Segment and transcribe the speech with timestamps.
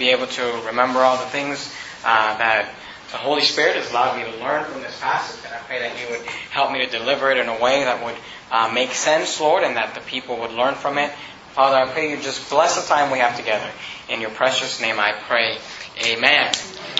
[0.00, 1.72] be able to remember all the things
[2.04, 2.74] uh, that
[3.12, 5.44] the Holy Spirit has allowed me to learn from this passage.
[5.44, 8.02] And I pray that you would help me to deliver it in a way that
[8.02, 8.16] would
[8.50, 11.12] uh, make sense, Lord, and that the people would learn from it.
[11.52, 13.70] Father, I pray you just bless the time we have together.
[14.08, 15.58] In your precious name I pray.
[16.06, 16.50] Amen.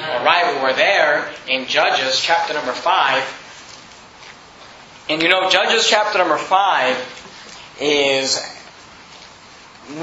[0.02, 5.06] All right, we're there in Judges chapter number 5.
[5.08, 8.38] And you know, Judges chapter number 5 is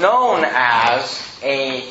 [0.00, 1.88] known as a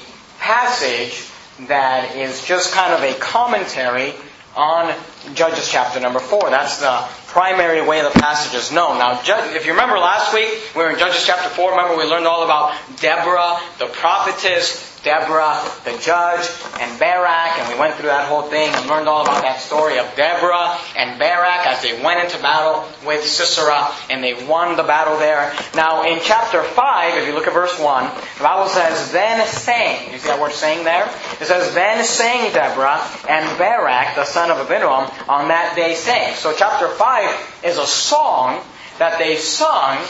[0.48, 1.28] passage
[1.68, 4.14] that is just kind of a commentary
[4.56, 4.96] on
[5.34, 6.50] Judges chapter number 4.
[6.50, 8.98] That's the primary way the passage is known.
[8.98, 11.72] Now, if you remember last week, we were in Judges chapter 4.
[11.72, 17.80] Remember, we learned all about Deborah, the prophetess, Deborah, the judge, and Barak, and we
[17.80, 21.66] went through that whole thing and learned all about that story of Deborah and Barak
[21.66, 25.56] as they went into battle with Sisera, and they won the battle there.
[25.76, 28.04] Now, in chapter 5, if you look at verse 1,
[28.38, 31.06] the Bible says, Then sang, you see that word sang there?
[31.40, 33.00] It says, Then sang Deborah
[33.30, 36.36] and Barak, the son of Abinoam, on that day sang.
[36.36, 38.60] So chapter 5 is a song
[39.00, 40.04] that they sung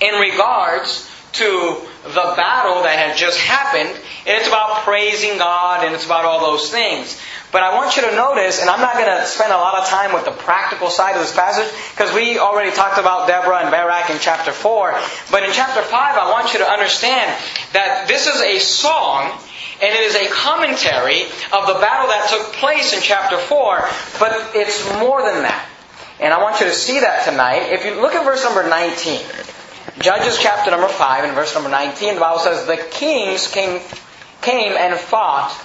[0.00, 1.76] in regards to
[2.14, 6.40] the battle that had just happened, and it's about praising God and it's about all
[6.40, 7.20] those things.
[7.52, 9.86] But I want you to notice, and I'm not going to spend a lot of
[9.86, 13.70] time with the practical side of this passage, because we already talked about Deborah and
[13.70, 14.98] Barak in chapter 4.
[15.30, 17.30] But in chapter 5, I want you to understand
[17.72, 19.30] that this is a song,
[19.80, 21.22] and it is a commentary
[21.54, 25.68] of the battle that took place in chapter 4, but it's more than that.
[26.18, 27.72] And I want you to see that tonight.
[27.72, 29.20] If you look at verse number 19.
[29.98, 33.80] Judges chapter number 5 and verse number 19, the Bible says, The kings came,
[34.42, 35.56] came and fought,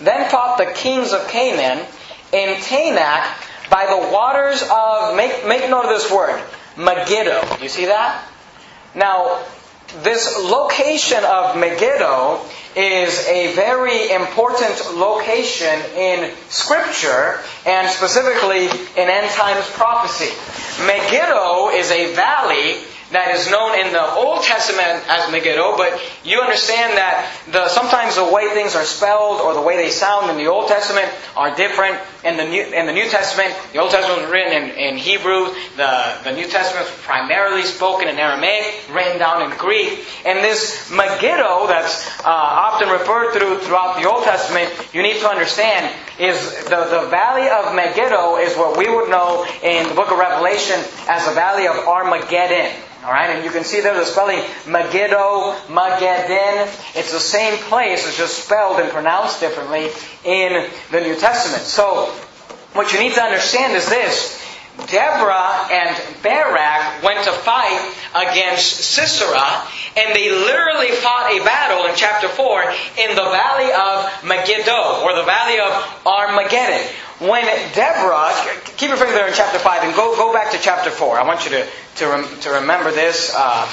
[0.00, 1.84] then fought the kings of Canaan
[2.32, 3.26] in Taanach
[3.70, 6.40] by the waters of, make, make note of this word,
[6.76, 7.56] Megiddo.
[7.56, 8.24] Do you see that?
[8.94, 9.42] Now,
[10.02, 12.40] this location of Megiddo
[12.76, 20.32] is a very important location in Scripture and specifically in end times prophecy.
[20.86, 22.76] Megiddo is a valley
[23.12, 28.16] that is known in the Old Testament as Megiddo, but you understand that the, sometimes
[28.16, 31.54] the way things are spelled or the way they sound in the Old Testament are
[31.54, 33.54] different in the New, in the New Testament.
[33.72, 38.08] The Old Testament was written in, in Hebrew, the, the New Testament was primarily spoken
[38.08, 40.04] in Aramaic, written down in Greek.
[40.24, 45.28] And this Megiddo that's uh, often referred to throughout the Old Testament, you need to
[45.28, 50.10] understand is the, the valley of Megiddo is what we would know in the book
[50.10, 50.78] of Revelation
[51.08, 52.72] as the valley of Armageddon.
[53.04, 56.68] Alright, and you can see there the spelling Megiddo, Mageddon.
[56.96, 59.90] It's the same place, it's just spelled and pronounced differently
[60.24, 61.64] in the New Testament.
[61.64, 62.06] So,
[62.74, 64.41] what you need to understand is this.
[64.86, 71.94] Deborah and Barak went to fight against Sisera, and they literally fought a battle in
[71.94, 72.62] chapter 4
[72.98, 76.86] in the valley of Megiddo, or the valley of Armageddon.
[77.20, 77.44] When
[77.74, 78.32] Deborah,
[78.76, 81.18] keep your finger there in chapter 5 and go, go back to chapter 4.
[81.18, 81.66] I want you to,
[81.96, 83.32] to, rem, to remember this.
[83.36, 83.70] Uh,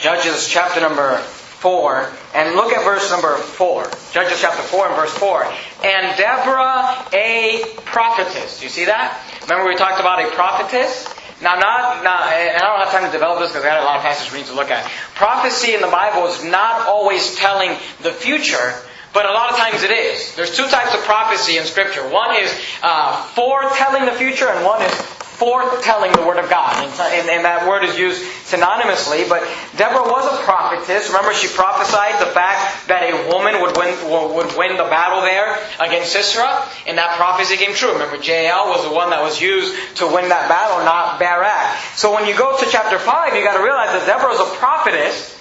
[0.00, 1.22] Judges chapter number
[1.60, 3.84] 4, and look at verse number 4.
[4.12, 5.44] Judges chapter 4 and verse 4.
[5.84, 8.60] And Deborah, a prophetess.
[8.60, 9.20] Do you see that?
[9.42, 11.06] Remember we talked about a prophetess?
[11.42, 13.84] Now, not, not, and I don't have time to develop this because I got a
[13.84, 14.84] lot of passages we need to look at.
[15.14, 17.70] Prophecy in the Bible is not always telling
[18.02, 18.74] the future,
[19.12, 20.34] but a lot of times it is.
[20.36, 22.08] There's two types of prophecy in Scripture.
[22.08, 24.92] One is uh, foretelling the future, and one is
[25.40, 26.76] foretelling the Word of God.
[26.84, 29.24] And, and, and, that word is used synonymously.
[29.24, 29.40] But
[29.80, 31.08] Deborah was a prophetess.
[31.08, 33.96] Remember, she prophesied the fact that a woman would win,
[34.36, 36.68] would win the battle there against Sisera.
[36.86, 37.96] And that prophecy came true.
[37.96, 41.72] Remember, Jael was the one that was used to win that battle, not Barak.
[41.96, 44.50] So when you go to chapter 5, you got to realize that Deborah is a
[44.60, 45.39] prophetess.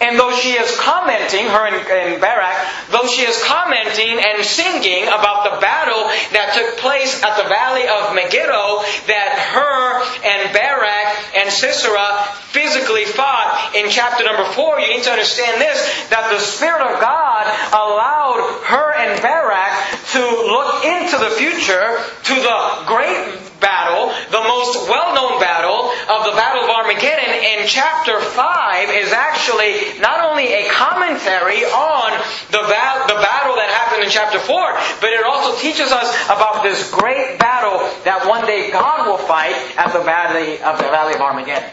[0.00, 2.56] And though she is commenting, her and, and, Barak,
[2.90, 6.04] though she is commenting and singing about the battle
[6.36, 13.06] that took place at the valley of Megiddo, that her and Barak and Sisera physically
[13.06, 15.80] fought in chapter number 4, you need to understand this,
[16.10, 19.72] that the Spirit of God allowed her and Barak
[20.12, 26.34] to look into the future, to the great battle, the most well-known battle of the
[26.36, 32.10] Battle of Armageddon in chapter 5 is actually not only a commentary on
[32.50, 36.62] the, ba- the battle that happened in chapter 4, but it also teaches us about
[36.62, 41.14] this great battle that one day God will fight at the valley of the Valley
[41.14, 41.70] of Armageddon.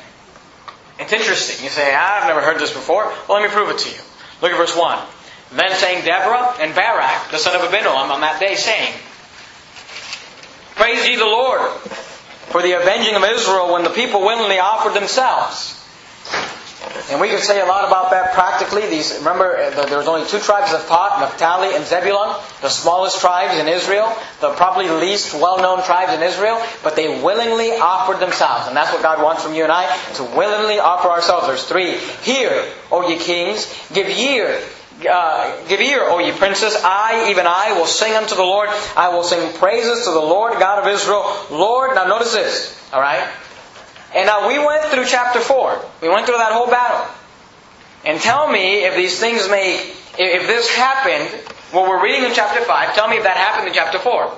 [0.99, 1.63] It's interesting.
[1.63, 3.05] You say, I've never heard this before.
[3.27, 4.01] Well, let me prove it to you.
[4.41, 4.99] Look at verse 1.
[5.53, 8.93] Then sang Deborah and Barak, the son of Abinoam, on that day, saying,
[10.75, 11.69] Praise ye the Lord
[12.49, 15.79] for the avenging of Israel when the people willingly offered themselves.
[17.09, 18.87] And we can say a lot about that practically.
[18.87, 23.19] These, remember, uh, there was only two tribes of Pot, Naphtali and Zebulun, the smallest
[23.19, 28.67] tribes in Israel, the probably least well-known tribes in Israel, but they willingly offered themselves.
[28.67, 29.85] And that's what God wants from you and I,
[30.15, 31.47] to willingly offer ourselves.
[31.47, 31.97] There's three.
[32.23, 34.61] Hear, O ye kings, give ear,
[35.07, 36.75] uh, give ear, O ye princes.
[36.75, 38.69] I, even I, will sing unto the Lord.
[38.95, 41.23] I will sing praises to the Lord God of Israel.
[41.51, 43.27] Lord, now notice this, alright?
[44.15, 45.85] And now we went through chapter 4.
[46.01, 47.07] We went through that whole battle.
[48.05, 49.79] And tell me if these things make,
[50.19, 51.29] if this happened,
[51.71, 54.31] what we're reading in chapter 5, tell me if that happened in chapter 4.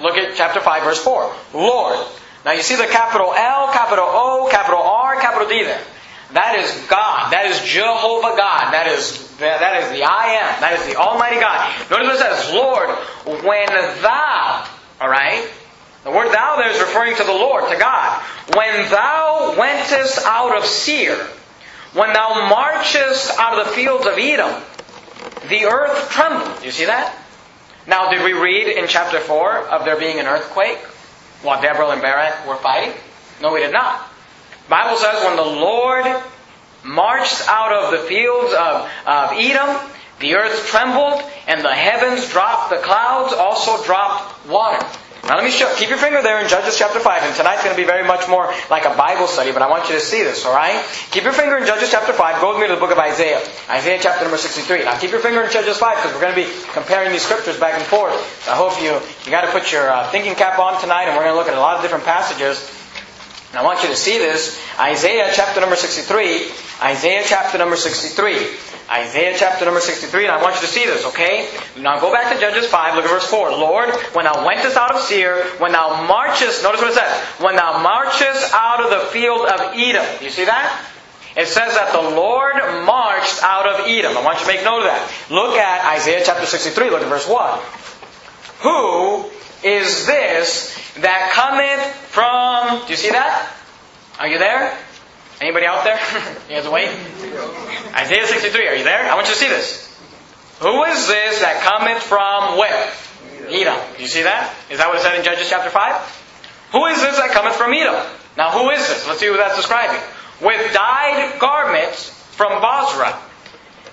[0.00, 1.34] Look at chapter 5, verse 4.
[1.54, 1.98] Lord.
[2.44, 5.82] Now you see the capital L, capital O, capital R, capital D there.
[6.32, 7.32] That is God.
[7.32, 8.72] That is Jehovah God.
[8.72, 10.60] That is that is the I am.
[10.60, 11.68] That is the Almighty God.
[11.90, 12.88] Notice what it says, Lord,
[13.44, 13.68] when
[14.02, 14.68] thou,
[15.00, 15.48] alright?
[16.04, 18.22] The word thou there is referring to the Lord, to God.
[18.54, 21.16] When thou wentest out of Seir,
[21.92, 24.62] when thou marchest out of the fields of Edom,
[25.48, 26.64] the earth trembled.
[26.64, 27.16] You see that?
[27.86, 30.78] Now, did we read in chapter 4 of there being an earthquake
[31.42, 32.94] while Deborah and Barak were fighting?
[33.42, 34.06] No, we did not.
[34.68, 36.06] Bible says when the Lord
[36.84, 39.76] marched out of the fields of, of Edom,
[40.20, 44.84] the earth trembled, and the heavens dropped, the clouds also dropped water.
[45.24, 47.76] Now let me show, keep your finger there in Judges chapter 5, and tonight's going
[47.76, 50.22] to be very much more like a Bible study, but I want you to see
[50.24, 50.82] this, alright?
[51.10, 53.38] Keep your finger in Judges chapter 5, go with me to the book of Isaiah.
[53.68, 54.84] Isaiah chapter number 63.
[54.84, 57.60] Now keep your finger in Judges 5, because we're going to be comparing these scriptures
[57.60, 58.16] back and forth.
[58.48, 61.24] I hope you, you got to put your uh, thinking cap on tonight, and we're
[61.24, 62.79] going to look at a lot of different passages.
[63.50, 64.60] And I want you to see this.
[64.78, 66.50] Isaiah chapter number 63.
[66.82, 68.46] Isaiah chapter number 63.
[68.90, 71.48] Isaiah chapter number 63, and I want you to see this, okay?
[71.78, 73.52] Now go back to Judges 5, look at verse 4.
[73.52, 77.54] Lord, when thou wentest out of Seir, when thou marchest, notice what it says, when
[77.54, 80.04] thou marchest out of the field of Edom.
[80.20, 80.84] You see that?
[81.36, 84.18] It says that the Lord marched out of Edom.
[84.18, 85.08] I want you to make note of that.
[85.30, 87.60] Look at Isaiah chapter 63, look at verse 1.
[88.62, 89.30] Who
[89.62, 93.52] is this that cometh from, do you see that?
[94.18, 94.76] Are you there?
[95.40, 95.98] Anybody out there?
[96.48, 96.90] you guys awake?
[97.94, 99.10] Isaiah 63, are you there?
[99.10, 99.86] I want you to see this.
[100.60, 102.92] Who is this that cometh from where?
[103.48, 103.80] Edom.
[103.96, 104.54] Do you see that?
[104.70, 106.70] Is that what it said in Judges chapter 5?
[106.72, 107.96] Who is this that cometh from Edom?
[108.36, 109.06] Now who is this?
[109.06, 110.00] Let's see who that's describing.
[110.40, 113.18] With dyed garments from Bozrah.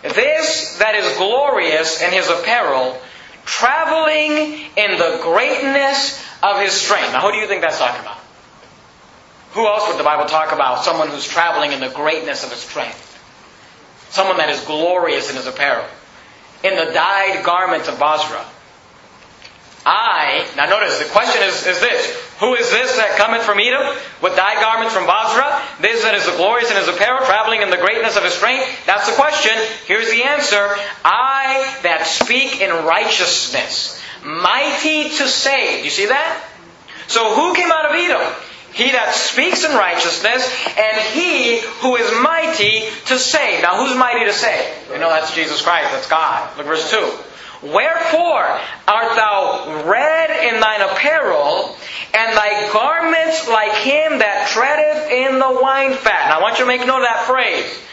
[0.03, 2.99] This that is glorious in his apparel,
[3.47, 7.13] traveling in the greatness of his strength.
[7.13, 8.19] Now who do you think that's talking about?
[9.53, 10.83] Who else would the Bible talk about?
[10.83, 13.05] Someone who's traveling in the greatness of his strength.
[14.09, 15.85] Someone that is glorious in his apparel.
[16.63, 18.45] In the dyed garments of Bozrah.
[19.85, 22.26] I, now notice, the question is, is this.
[22.39, 23.81] Who is this that cometh from Edom
[24.21, 25.57] with dyed garments from Bozrah?
[25.81, 28.85] This that is the glorious in his apparel, traveling in the greatness of his strength?
[28.85, 29.53] That's the question.
[29.85, 30.77] Here's the answer.
[31.03, 35.83] I that speak in righteousness, mighty to save.
[35.83, 36.45] You see that?
[37.07, 38.21] So who came out of Edom?
[38.73, 40.45] He that speaks in righteousness,
[40.77, 43.63] and he who is mighty to save.
[43.63, 44.91] Now, who's mighty to save?
[44.91, 46.55] We know that's Jesus Christ, that's God.
[46.55, 47.17] Look verse 2.
[47.63, 51.75] Wherefore art thou red in thine apparel,
[52.13, 56.29] and thy garments like him that treadeth in the wine fat?
[56.29, 57.83] Now I want you to make note of that phrase.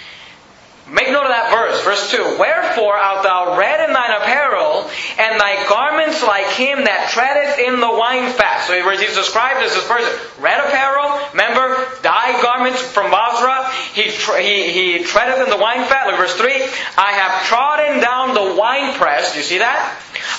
[0.87, 2.37] Make note of that verse, verse 2.
[2.39, 4.85] Wherefore art thou red in thine apparel,
[5.17, 8.69] and thy garments like him that treadeth in the wine fat.
[8.69, 10.13] So he's described as this person.
[10.41, 11.89] Red apparel, remember,
[12.45, 13.73] garments from Bozrah.
[13.97, 16.07] He, he, he treadeth in the wine fat.
[16.07, 16.53] Look verse 3.
[16.53, 19.33] I have trodden down the wine press.
[19.33, 19.81] Do you see that?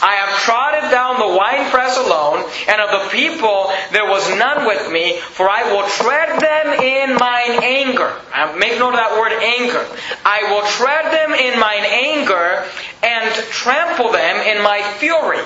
[0.01, 4.67] I have trodden down the wine press alone, and of the people there was none
[4.67, 8.13] with me, for I will tread them in mine anger.
[8.59, 9.85] Make note of that word anger.
[10.25, 12.65] I will tread them in mine anger
[13.01, 15.39] and trample them in my fury.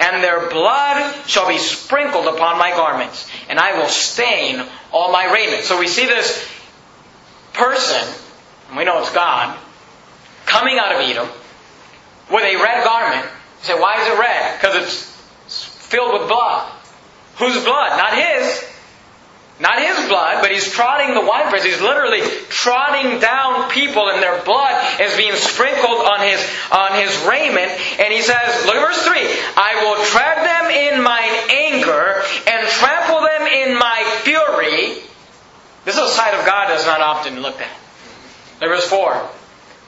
[0.00, 5.32] And their blood shall be sprinkled upon my garments, and I will stain all my
[5.32, 5.64] raiment.
[5.64, 6.46] So we see this
[7.52, 8.02] person,
[8.68, 9.58] and we know it's God,
[10.46, 11.28] coming out of Edom
[12.30, 13.24] with a red garment.
[13.24, 14.60] You say, why is it red?
[14.60, 14.76] Because
[15.46, 16.72] it's filled with blood.
[17.36, 17.96] Whose blood?
[17.96, 18.64] Not his.
[19.60, 21.64] Not his blood, but he's trotting the winepress.
[21.64, 26.38] He's literally trotting down people and their blood is being sprinkled on his,
[26.70, 27.72] on his raiment.
[27.98, 32.68] And he says, look at verse 3, I will tread them in mine anger and
[33.52, 35.02] in my fury.
[35.84, 37.70] This is a sight of God that's not often looked at.
[38.60, 39.14] Look verse 4.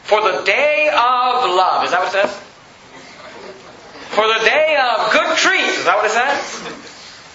[0.04, 2.34] For the day of love, is that what it says?
[4.10, 6.40] For the day of good treats, is that what it says?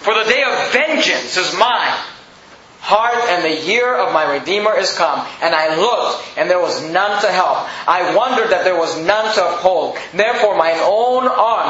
[0.02, 1.96] For the day of vengeance is mine.
[2.86, 5.26] heart, and the year of my Redeemer is come.
[5.42, 7.66] And I looked, and there was none to help.
[7.88, 9.96] I wondered that there was none to uphold.
[10.14, 11.26] Therefore, mine own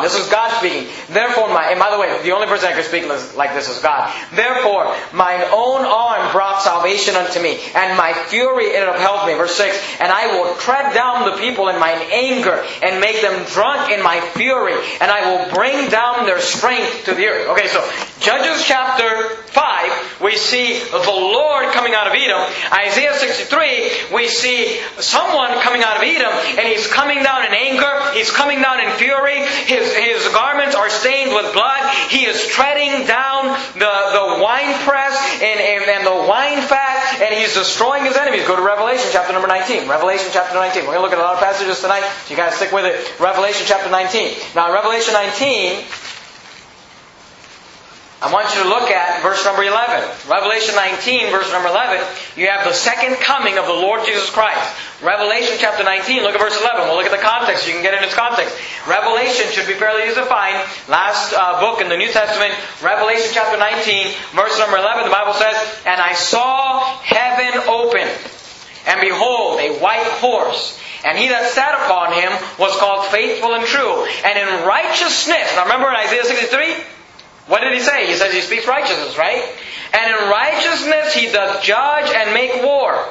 [0.07, 0.87] this is God speaking.
[1.09, 3.83] Therefore, my, and by the way, the only person that could speak like this is
[3.83, 4.15] God.
[4.33, 9.35] Therefore, mine own arm brought salvation unto me, and my fury it upheld me.
[9.35, 13.45] Verse 6, and I will tread down the people in mine anger, and make them
[13.51, 17.49] drunk in my fury, and I will bring down their strength to the earth.
[17.51, 17.83] Okay, so
[18.21, 22.41] Judges chapter 5, we see the Lord coming out of Edom.
[22.73, 28.13] Isaiah 63, we see someone coming out of Edom, and he's coming down in anger,
[28.15, 33.07] he's coming down in fury, his, his garments are stained with blood, he is treading
[33.07, 38.17] down the, the wine press and, and, and the wine fat, and he's destroying his
[38.17, 38.47] enemies.
[38.47, 39.89] Go to Revelation chapter number 19.
[39.89, 40.89] Revelation chapter 19.
[40.89, 42.73] We're going to look at a lot of passages tonight, so you got to stick
[42.73, 42.97] with it.
[43.21, 44.57] Revelation chapter 19.
[44.57, 45.85] Now, in Revelation 19,
[48.17, 49.77] I want you to look at verse number 11.
[50.25, 52.01] Revelation 19, verse number 11,
[52.33, 54.65] you have the second coming of the Lord Jesus Christ.
[55.05, 56.89] Revelation chapter 19, look at verse 11.
[56.89, 57.69] We'll look at the context.
[57.69, 58.57] You can get in its context.
[58.89, 60.57] Revelation should be fairly easy to find.
[60.89, 63.85] Last uh, book in the New Testament, Revelation chapter 19,
[64.33, 65.53] verse number 11, the Bible says,
[65.85, 68.09] And I saw heaven open,
[68.89, 70.81] and behold, a white horse.
[71.05, 74.09] And he that sat upon him was called faithful and true.
[74.25, 76.96] And in righteousness, now remember in Isaiah 63?
[77.47, 78.07] What did he say?
[78.07, 79.45] He says he speaks righteousness, right?
[79.93, 83.07] And in righteousness he doth judge and make war.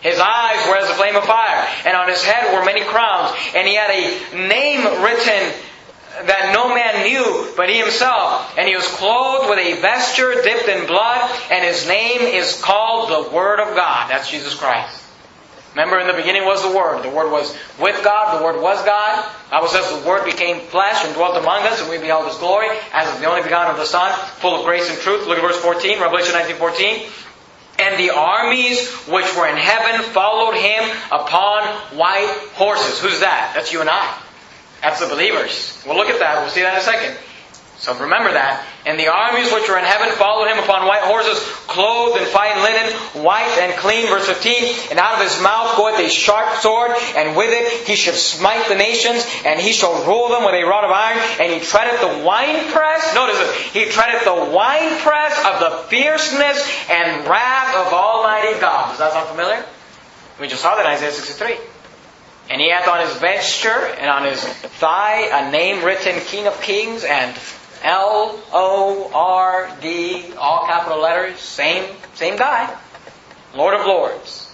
[0.00, 3.34] His eyes were as a flame of fire, and on his head were many crowns,
[3.54, 5.52] and he had a name written
[6.26, 8.54] that no man knew but he himself.
[8.58, 13.10] And he was clothed with a vesture dipped in blood, and his name is called
[13.10, 14.10] the Word of God.
[14.10, 15.03] That's Jesus Christ.
[15.74, 17.02] Remember, in the beginning was the Word.
[17.02, 17.50] The Word was
[17.80, 18.38] with God.
[18.38, 19.24] The Word was God.
[19.46, 22.38] The Bible says the Word became flesh and dwelt among us, and we beheld His
[22.38, 25.26] glory as of the only begotten of the Son, full of grace and truth.
[25.26, 27.06] Look at verse 14, Revelation 19, 14.
[27.80, 31.66] And the armies which were in heaven followed him upon
[31.98, 33.00] white horses.
[33.00, 33.52] Who's that?
[33.56, 34.16] That's you and I.
[34.80, 35.82] That's the believers.
[35.84, 36.40] We'll look at that.
[36.40, 37.16] We'll see that in a second.
[37.78, 38.64] So remember that.
[38.86, 42.62] And the armies which were in heaven followed him upon white horses, clothed in fine
[42.62, 42.86] linen,
[43.24, 44.06] white and clean.
[44.06, 44.90] Verse 15.
[44.90, 48.68] And out of his mouth goeth a sharp sword, and with it he shall smite
[48.68, 52.00] the nations, and he shall rule them with a rod of iron, and he treadeth
[52.00, 53.14] the winepress.
[53.14, 53.50] Notice it.
[53.74, 58.90] He treadeth the winepress of the fierceness and wrath of Almighty God.
[58.90, 59.64] Does that sound familiar?
[60.40, 61.58] We just saw that in Isaiah 63.
[62.50, 66.60] And he hath on his vesture and on his thigh a name written King of
[66.60, 67.34] Kings and
[67.84, 72.74] L O R D, all capital letters, same, same guy.
[73.54, 74.50] Lord of Lords.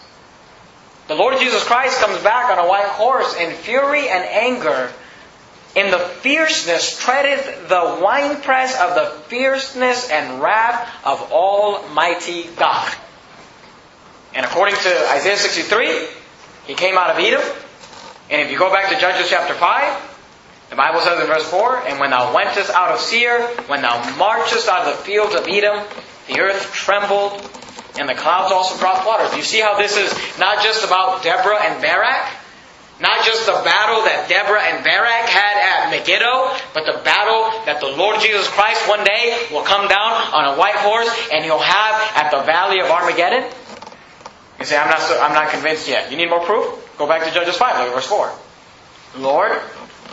[1.07, 4.93] The Lord Jesus Christ comes back on a white horse in fury and anger.
[5.75, 12.93] In the fierceness treadeth the winepress of the fierceness and wrath of Almighty God.
[14.35, 16.07] And according to Isaiah 63,
[16.67, 17.43] he came out of Edom.
[18.31, 20.10] And if you go back to Judges chapter 5,
[20.71, 24.17] the Bible says in verse 4, And when thou wentest out of Seir, when thou
[24.17, 25.85] marchest out of the fields of Edom,
[26.29, 27.43] the earth trembled,
[27.99, 31.61] and the clouds also brought Do You see how this is not just about Deborah
[31.61, 32.33] and Barak?
[33.01, 37.81] Not just the battle that Deborah and Barak had at Megiddo, but the battle that
[37.81, 41.59] the Lord Jesus Christ one day will come down on a white horse and he'll
[41.59, 43.51] have at the valley of Armageddon?
[44.61, 46.13] You say, I'm not, so, I'm not convinced yet.
[46.13, 46.95] You need more proof?
[46.99, 48.33] Go back to Judges 5, look at verse 4.
[49.17, 49.59] Lord,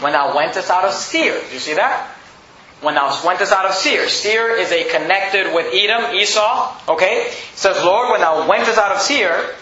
[0.01, 1.39] when thou wentest out of Seir.
[1.47, 2.07] Do you see that?
[2.81, 4.07] When thou wentest out of Seir.
[4.07, 6.75] Seir is a connected with Edom, Esau.
[6.89, 7.27] Okay?
[7.27, 9.55] It says, Lord, when thou wentest out of Seir,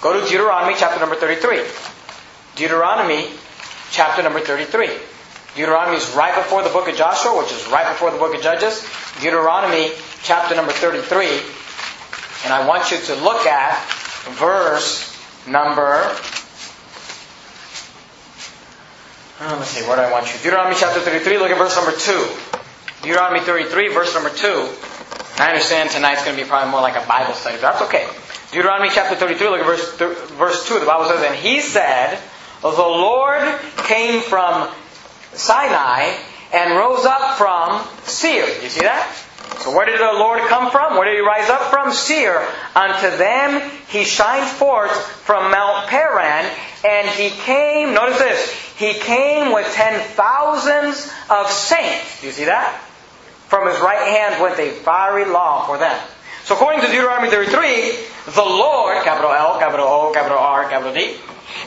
[0.00, 1.62] go to Deuteronomy chapter number 33.
[2.56, 3.28] Deuteronomy
[3.90, 4.88] chapter number 33.
[5.54, 8.40] Deuteronomy is right before the book of Joshua, which is right before the book of
[8.40, 8.86] Judges.
[9.20, 9.90] Deuteronomy
[10.22, 11.26] chapter number 33.
[12.44, 13.76] And I want you to look at
[14.38, 16.14] verse number
[19.40, 20.38] Uh, let's see, where do I want you?
[20.42, 22.26] Deuteronomy chapter 33, look at verse number 2.
[23.02, 24.68] Deuteronomy 33, verse number 2.
[25.38, 28.08] I understand tonight's going to be probably more like a Bible study, but that's okay.
[28.50, 30.80] Deuteronomy chapter 33, look at verse, th- verse 2.
[30.80, 32.18] The Bible says, And he said,
[32.62, 33.46] The Lord
[33.86, 34.68] came from
[35.34, 36.10] Sinai
[36.52, 38.46] and rose up from Seir.
[38.62, 39.06] You see that?
[39.58, 40.96] So where did the Lord come from?
[40.96, 41.92] Where did he rise up from?
[41.92, 42.46] Seir.
[42.76, 46.50] Unto them he shined forth from Mount Paran,
[46.84, 52.20] and he came, notice this, he came with ten thousands of saints.
[52.20, 52.80] Do you see that?
[53.48, 55.98] From his right hand went a fiery law for them.
[56.44, 61.16] So according to Deuteronomy 33, the Lord, capital L, capital O, capital R, capital D,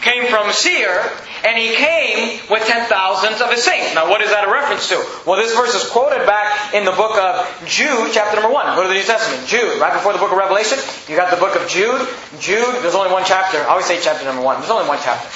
[0.01, 1.10] came from Seir,
[1.46, 3.93] and he came with ten thousands of his saints.
[3.96, 4.98] Now, what is that a reference to?
[5.25, 8.75] Well, this verse is quoted back in the book of Jude, chapter number 1.
[8.75, 9.48] Go to the New Testament.
[9.48, 10.77] Jude, right before the book of Revelation.
[11.08, 12.01] You got the book of Jude.
[12.39, 13.58] Jude, there's only one chapter.
[13.60, 14.60] I always say chapter number 1.
[14.60, 15.29] There's only one chapter.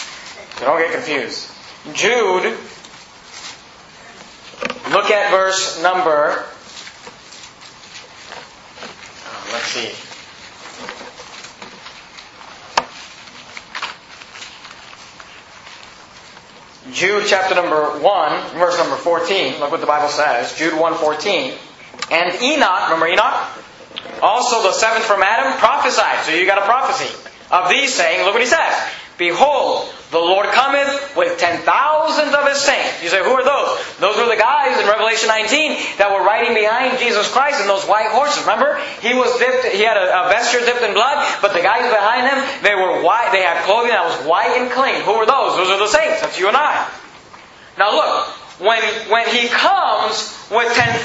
[0.59, 1.51] So don't get confused.
[1.93, 2.57] Jude,
[4.89, 6.45] look at verse number.
[9.25, 10.04] Uh, let's see.
[16.95, 19.59] Jude chapter number 1, verse number 14.
[19.59, 20.55] Look what the Bible says.
[20.55, 21.51] Jude 1:14.
[22.09, 23.49] And Enoch, remember Enoch?
[24.21, 26.23] Also the seventh from Adam prophesied.
[26.23, 27.13] So you got a prophecy
[27.51, 28.73] of these saying, look what he says.
[29.17, 31.61] Behold, the Lord cometh with ten
[32.05, 33.01] thousands of his saints.
[33.01, 33.97] You say, who are those?
[33.97, 37.85] Those were the guys in Revelation 19 that were riding behind Jesus Christ in those
[37.85, 38.45] white horses.
[38.45, 38.77] Remember?
[39.01, 42.29] He was dipped, he had a, a vesture dipped in blood, but the guys behind
[42.29, 45.01] him, they were white, they had clothing that was white and clean.
[45.01, 45.57] Who were those?
[45.57, 46.21] Those are the saints.
[46.21, 46.85] That's you and I.
[47.77, 48.29] Now look,
[48.61, 51.01] when, when he comes with 10,000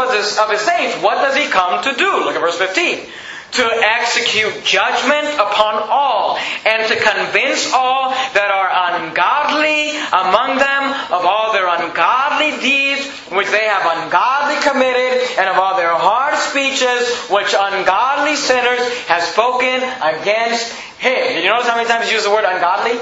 [0.00, 2.24] of his, of his saints, what does he come to do?
[2.24, 6.36] Look at verse 15 to execute judgment upon all,
[6.66, 8.68] and to convince all that are
[9.00, 15.56] ungodly among them of all their ungodly deeds which they have ungodly committed, and of
[15.56, 21.34] all their hard speeches which ungodly sinners have spoken against him.
[21.34, 22.96] Did you notice how many times he used the word ungodly?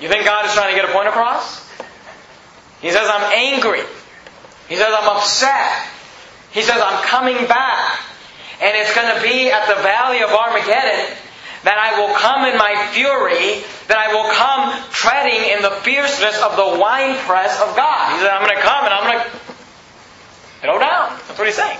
[0.00, 1.60] You think God is trying to get a point across?
[2.80, 3.82] He says, I'm angry.
[4.68, 5.88] He says, I'm upset.
[6.52, 8.00] He says, I'm coming back.
[8.60, 11.16] And it's going to be at the valley of Armageddon
[11.64, 16.40] that I will come in my fury, that I will come treading in the fierceness
[16.40, 18.16] of the winepress of God.
[18.16, 19.30] He said, I'm going to come and I'm going to
[20.60, 21.18] throw down.
[21.28, 21.78] That's what he's saying.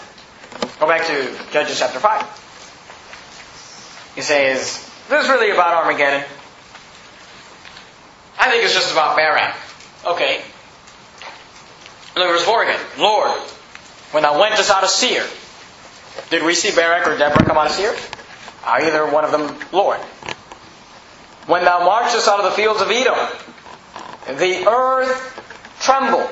[0.79, 4.13] Go back to Judges chapter 5.
[4.15, 6.25] He says, Is this is really about Armageddon.
[8.39, 9.55] I think it's just about Barak.
[10.07, 10.43] Okay.
[12.17, 12.81] Look at verse 4 again.
[12.99, 13.31] Lord,
[14.13, 15.27] when thou wentest out of Seir,
[16.29, 17.95] did we see Barak or Deborah come out of Seir?
[18.65, 19.99] Either one of them Lord?
[21.47, 23.19] When thou marchest out of the fields of Edom,
[24.39, 26.29] the earth trembled.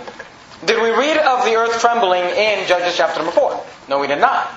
[0.64, 3.64] Did we read of the earth trembling in Judges chapter number 4?
[3.88, 4.48] No, we did not.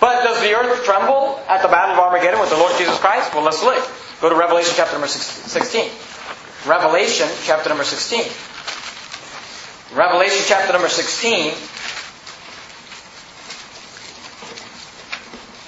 [0.00, 3.34] But does the earth tremble at the battle of Armageddon with the Lord Jesus Christ?
[3.34, 3.82] Well, let's look.
[4.20, 5.90] Go to Revelation chapter number 16.
[6.66, 8.24] Revelation chapter number 16.
[9.96, 11.52] Revelation chapter number 16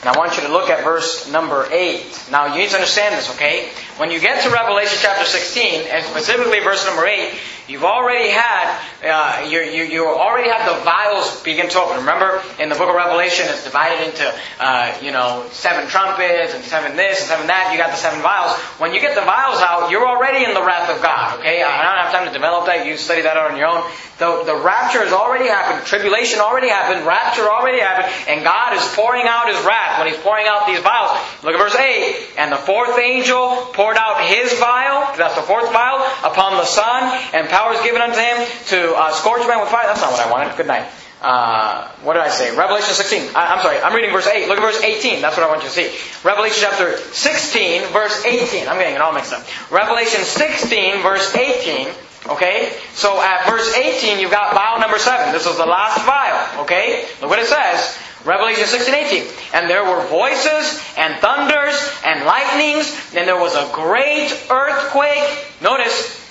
[0.02, 2.26] And I want you to look at verse number 8.
[2.32, 3.70] Now, you need to understand this, okay?
[3.98, 7.32] When you get to Revelation chapter 16, and specifically verse number 8,
[7.68, 11.98] you've already had, uh, you, you, you already have the vials begin to open.
[11.98, 14.26] Remember, in the book of Revelation, it's divided into,
[14.58, 17.70] uh, you know, seven trumpets and seven this and seven that.
[17.72, 18.56] You got the seven vials.
[18.78, 21.62] When you get the vials out, you're already in the wrath of God, okay?
[21.62, 22.86] I don't have time to develop that.
[22.86, 23.82] You study that out on your own.
[24.18, 25.84] The, the rapture has already happened.
[25.86, 27.06] Tribulation already happened.
[27.06, 28.12] Rapture already happened.
[28.28, 31.18] And God is pouring out His wrath when He's pouring out these vials.
[31.42, 32.38] Look at verse 8.
[32.38, 37.02] And the fourth angel poured out his vial, that's the fourth vial, upon the sun
[37.34, 39.86] and power is given unto him to uh, scorch men with fire.
[39.86, 40.56] That's not what I wanted.
[40.56, 40.88] Good night.
[41.22, 42.56] Uh, what did I say?
[42.56, 43.36] Revelation 16.
[43.36, 44.48] I, am sorry, I'm reading verse 8.
[44.48, 45.20] Look at verse 18.
[45.20, 45.86] That's what I want you to see.
[46.26, 48.66] Revelation chapter 16, verse 18.
[48.66, 49.46] I'm getting it all mixed up.
[49.70, 51.94] Revelation 16, verse 18.
[52.26, 52.74] Okay?
[52.94, 55.32] So at verse 18, you've got vial number 7.
[55.32, 56.64] This is the last vial.
[56.64, 57.06] Okay?
[57.20, 57.98] Look what it says.
[58.24, 59.22] Revelation 16, 18.
[59.54, 65.46] And there were voices and thunders and lightnings, and there was a great earthquake.
[65.60, 66.21] Notice,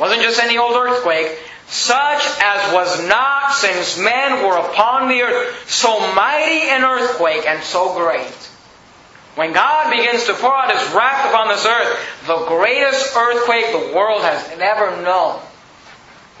[0.00, 5.70] wasn't just any old earthquake, such as was not since men were upon the earth.
[5.70, 8.32] So mighty an earthquake and so great.
[9.36, 13.94] When God begins to pour out His wrath upon this earth, the greatest earthquake the
[13.94, 15.40] world has ever known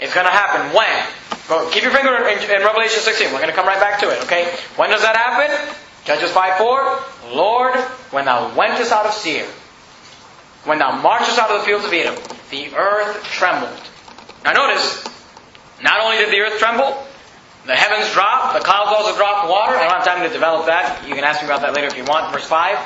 [0.00, 0.74] is going to happen.
[0.74, 1.06] When?
[1.48, 3.32] Go, keep your finger in, in, Revelation 16.
[3.32, 4.54] We're going to come right back to it, okay?
[4.76, 5.76] When does that happen?
[6.04, 7.34] Judges 5 4.
[7.34, 7.74] Lord,
[8.10, 9.46] when thou wentest out of Seir,
[10.64, 12.16] when thou marchest out of the fields of Edom,
[12.50, 13.80] the earth trembled.
[14.44, 15.04] Now notice,
[15.82, 17.06] not only did the earth tremble,
[17.66, 19.76] the heavens dropped, the clouds also dropped water.
[19.76, 21.06] I don't have time to develop that.
[21.06, 22.32] You can ask me about that later if you want.
[22.32, 22.78] Verse 5.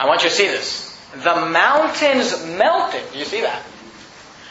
[0.00, 0.84] I want you to see this.
[1.12, 3.02] The mountains melted.
[3.12, 3.62] Do you see that?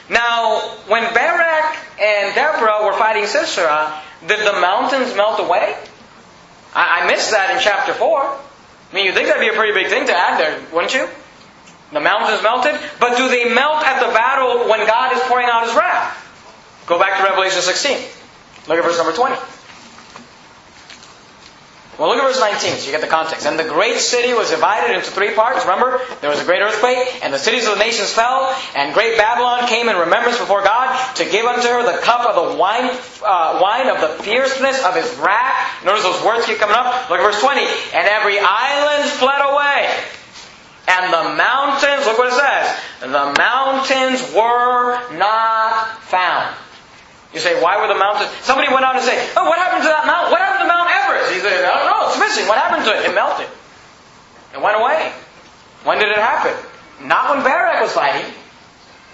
[0.10, 5.76] Now, when Barak and Deborah were fighting Sisera, did the mountains melt away?
[6.74, 8.20] I, I missed that in chapter 4.
[8.20, 11.08] I mean, you'd think that'd be a pretty big thing to add there, wouldn't you?
[11.92, 15.66] The mountains melted, but do they melt at the battle when God is pouring out
[15.66, 16.16] His wrath?
[16.86, 17.98] Go back to Revelation 16.
[18.68, 19.36] Look at verse number 20.
[21.98, 23.48] Well, look at verse 19 so you get the context.
[23.48, 25.66] And the great city was divided into three parts.
[25.66, 29.18] Remember, there was a great earthquake, and the cities of the nations fell, and great
[29.18, 32.92] Babylon came in remembrance before God to give unto her the cup of the wine,
[33.26, 35.84] uh, wine of the fierceness of his wrath.
[35.84, 37.10] Notice those words keep coming up.
[37.10, 37.62] Look at verse 20.
[37.62, 39.90] And every island fled away.
[40.88, 42.66] And the mountains, look what it says,
[43.02, 46.56] the mountains were not found.
[47.34, 48.32] You say, why were the mountains?
[48.42, 50.32] Somebody went out and say, oh, what happened to that mountain?
[50.32, 51.34] What happened to Mount Everest?
[51.36, 52.48] He said, I don't know, it's missing.
[52.48, 53.12] What happened to it?
[53.12, 53.52] It melted.
[54.56, 55.12] It went away.
[55.84, 56.56] When did it happen?
[57.04, 58.32] Not when Barak was fighting.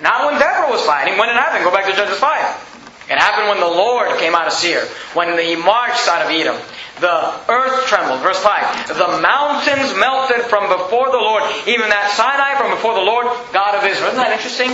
[0.01, 1.17] Not when Deborah was fighting.
[1.17, 1.63] When did it happen?
[1.63, 3.09] Go back to Judges 5.
[3.09, 4.85] It happened when the Lord came out of Seir.
[5.13, 6.55] When he marched out of Edom.
[6.99, 8.21] The earth trembled.
[8.21, 8.87] Verse 5.
[8.87, 11.43] The mountains melted from before the Lord.
[11.67, 14.09] Even that Sinai from before the Lord, God of Israel.
[14.09, 14.71] Isn't that interesting?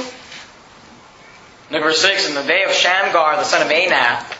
[1.72, 2.30] Look verse 6.
[2.30, 4.36] In the day of Shamgar, the son of Anath,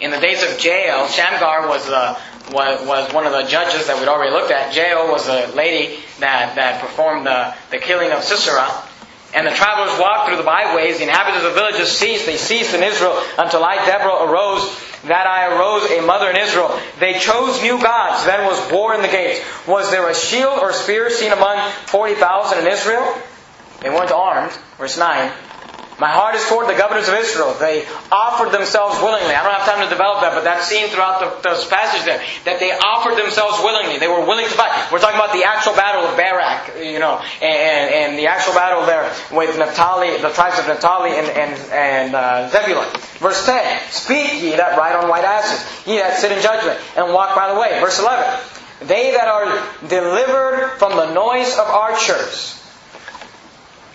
[0.00, 3.86] in the days of Jael, Shamgar was uh, the was, was one of the judges
[3.86, 4.74] that we'd already looked at.
[4.74, 8.66] Jael was a lady that, that performed the, the killing of Sisera.
[9.34, 10.98] And the travelers walked through the byways.
[10.98, 12.24] The inhabitants of the villages ceased.
[12.26, 14.62] They ceased in Israel until I, Deborah, arose,
[15.04, 16.78] that I arose a mother in Israel.
[16.98, 18.24] They chose new gods.
[18.24, 19.44] Then was war in the gates.
[19.66, 23.16] Was there a shield or spear seen among 40,000 in Israel?
[23.80, 24.52] They weren't armed.
[24.78, 25.30] Verse 9.
[25.98, 27.58] My heart is toward the governors of Israel.
[27.58, 27.82] They
[28.14, 29.34] offered themselves willingly.
[29.34, 32.22] I don't have time to develop that, but that's seen throughout the, those passages there.
[32.46, 33.98] That they offered themselves willingly.
[33.98, 34.70] They were willing to fight.
[34.94, 38.86] We're talking about the actual battle of Barak, you know, and, and the actual battle
[38.86, 42.86] there with Naphtali, the tribes of Naphtali and, and, and uh, Zebulun.
[43.18, 47.12] Verse 10, Speak ye that ride on white asses, ye that sit in judgment, and
[47.12, 47.74] walk by the way.
[47.82, 49.50] Verse 11, They that are
[49.90, 52.54] delivered from the noise of archers,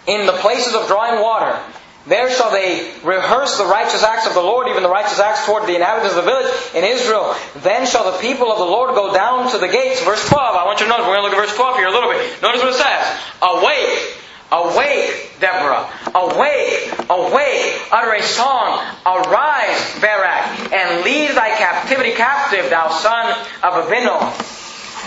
[0.06, 1.58] in the places of drawing water,
[2.06, 5.68] there shall they rehearse the righteous acts of the Lord, even the righteous acts toward
[5.68, 7.34] the inhabitants of the village in Israel.
[7.64, 10.04] Then shall the people of the Lord go down to the gates.
[10.04, 10.56] Verse 12.
[10.56, 12.12] I want you to notice, we're going to look at verse 12 here a little
[12.12, 12.42] bit.
[12.42, 13.04] Notice what it says.
[13.40, 14.20] Awake,
[14.52, 15.88] awake, Deborah.
[16.12, 17.80] Awake, awake.
[17.92, 18.84] Utter a song.
[19.08, 23.32] Arise, Barak, and lead thy captivity captive, thou son
[23.64, 24.28] of Abinoam.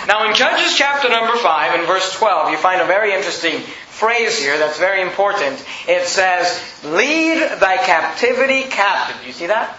[0.06, 3.60] Now in Judges chapter number 5 and verse 12, you find a very interesting
[3.96, 5.64] phrase here that's very important.
[5.88, 9.20] It says, Lead thy captivity captive.
[9.22, 9.76] Do you see that?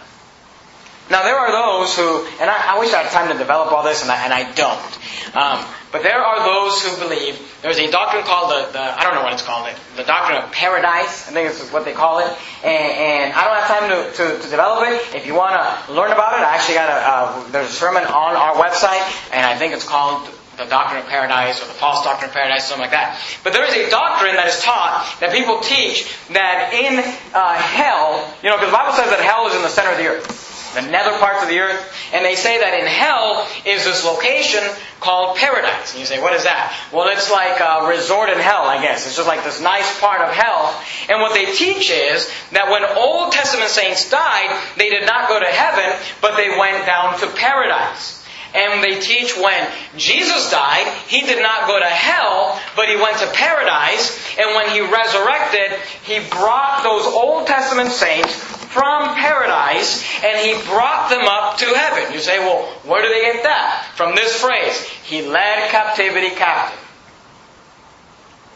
[1.10, 3.84] Now there are those who, and I, I wish I had time to develop all
[3.84, 5.36] this, and I, and I don't.
[5.38, 9.16] Um, but there are those who believe there's a doctrine called the, the I don't
[9.16, 11.30] know what it's called, it, the doctrine of paradise.
[11.30, 12.28] I think this is what they call it.
[12.64, 15.16] And, and I don't have time to, to, to, develop it.
[15.16, 18.36] If you want to learn about it, I actually got a there's a sermon on
[18.36, 19.00] our website,
[19.32, 20.28] and I think it's called
[20.58, 23.22] the doctrine of paradise or the false doctrine of paradise, something like that.
[23.44, 26.98] But there is a doctrine that is taught that people teach that in
[27.34, 29.98] uh, hell, you know, because the Bible says that hell is in the center of
[30.02, 31.78] the earth, the nether parts of the earth,
[32.12, 34.66] and they say that in hell is this location
[35.00, 35.94] called paradise.
[35.94, 36.74] And you say, what is that?
[36.92, 39.06] Well, it's like a resort in hell, I guess.
[39.06, 40.74] It's just like this nice part of hell.
[41.06, 45.40] And what they teach is that when Old Testament saints died, they did not go
[45.40, 48.17] to heaven, but they went down to paradise.
[48.58, 53.18] And they teach when Jesus died, he did not go to hell, but he went
[53.20, 54.18] to paradise.
[54.40, 61.10] And when he resurrected, he brought those Old Testament saints from paradise and he brought
[61.10, 62.14] them up to heaven.
[62.14, 63.92] You say, well, where do they get that?
[63.96, 66.80] From this phrase, he led captivity captive.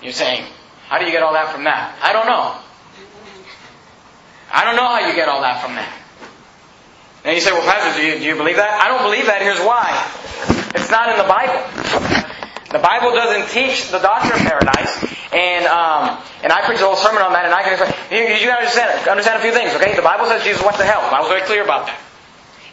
[0.02, 0.44] You're saying,
[0.88, 1.98] how do you get all that from that?
[2.02, 2.58] I don't know.
[4.52, 6.01] I don't know how you get all that from that.
[7.24, 8.82] And you say, well, Pastor, do you, do you believe that?
[8.82, 9.42] I don't believe that.
[9.42, 9.94] Here's why.
[10.74, 11.62] It's not in the Bible.
[12.74, 14.96] The Bible doesn't teach the doctrine of paradise.
[15.32, 17.94] And um, and I preached a whole sermon on that, and I can explain.
[18.12, 19.96] You, you understand, understand a few things, okay?
[19.96, 21.00] The Bible says Jesus went to hell.
[21.00, 22.00] I was very clear about that.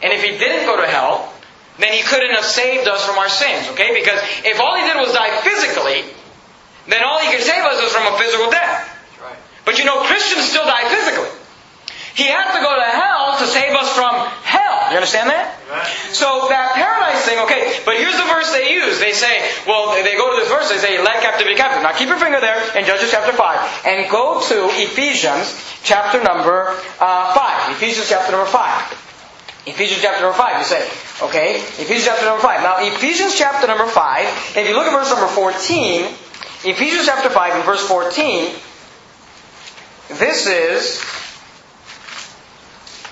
[0.02, 1.30] And if he didn't go to hell,
[1.78, 3.94] then he couldn't have saved us from our sins, okay?
[3.94, 6.02] Because if all he did was die physically,
[6.90, 8.86] then all he could save us is from a physical death.
[9.22, 9.38] Right.
[9.64, 11.30] But you know, Christians still die physically.
[12.18, 14.10] He had to go to hell to save us from
[14.42, 14.90] hell.
[14.90, 15.54] You understand that?
[16.10, 18.98] So that paradise thing, okay, but here's the verse they use.
[18.98, 21.86] They say, well, they go to this verse, they say, let captivity captive.
[21.86, 25.54] Now keep your finger there in Judges chapter 5 and go to Ephesians
[25.86, 27.78] chapter number uh, 5.
[27.78, 29.70] Ephesians chapter number 5.
[29.70, 30.82] Ephesians chapter number 5, you say,
[31.22, 32.66] okay, Ephesians chapter number 5.
[32.66, 36.02] Now, Ephesians chapter number 5, if you look at verse number 14,
[36.66, 38.58] Ephesians chapter 5 and verse 14,
[40.18, 40.98] this is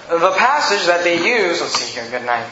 [0.08, 2.46] the passage that they use, let's see here, good night.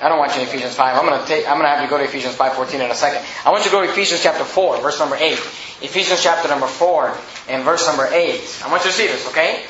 [0.00, 0.98] I don't want you in Ephesians 5.
[0.98, 2.94] I'm going to take, I'm going to have you go to Ephesians 5.14 in a
[2.94, 3.24] second.
[3.46, 5.32] I want you to go to Ephesians chapter 4, verse number 8.
[5.80, 7.16] Ephesians chapter number 4
[7.48, 8.62] and verse number 8.
[8.64, 9.64] I want you to see this, okay?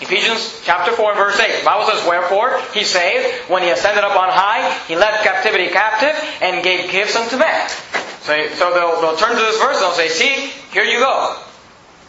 [0.00, 1.60] Ephesians chapter 4 verse 8.
[1.60, 5.68] The Bible says, Wherefore he saved, when he ascended up on high, he led captivity
[5.68, 7.68] captive and gave gifts unto men.
[8.24, 11.36] So, so they'll, they'll turn to this verse and they'll say, See, here you go.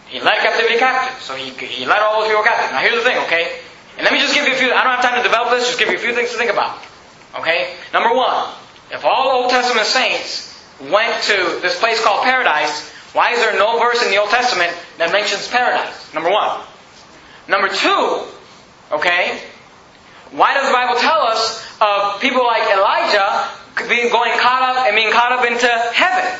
[0.08, 1.22] He led captivity captive.
[1.22, 2.72] So he, he led all those people captive.
[2.72, 3.60] Now here's the thing, okay?
[3.98, 5.66] And let me just give you a few, I don't have time to develop this,
[5.66, 6.78] just give you a few things to think about.
[7.40, 7.74] Okay?
[7.94, 8.54] Number one,
[8.92, 13.80] if all Old Testament saints went to this place called paradise, why is there no
[13.80, 16.14] verse in the Old Testament that mentions paradise?
[16.14, 16.62] Number one.
[17.48, 18.24] Number two,
[18.92, 19.42] okay,
[20.32, 23.50] why does the Bible tell us of people like Elijah
[23.90, 26.40] being going caught up and being caught up into heaven?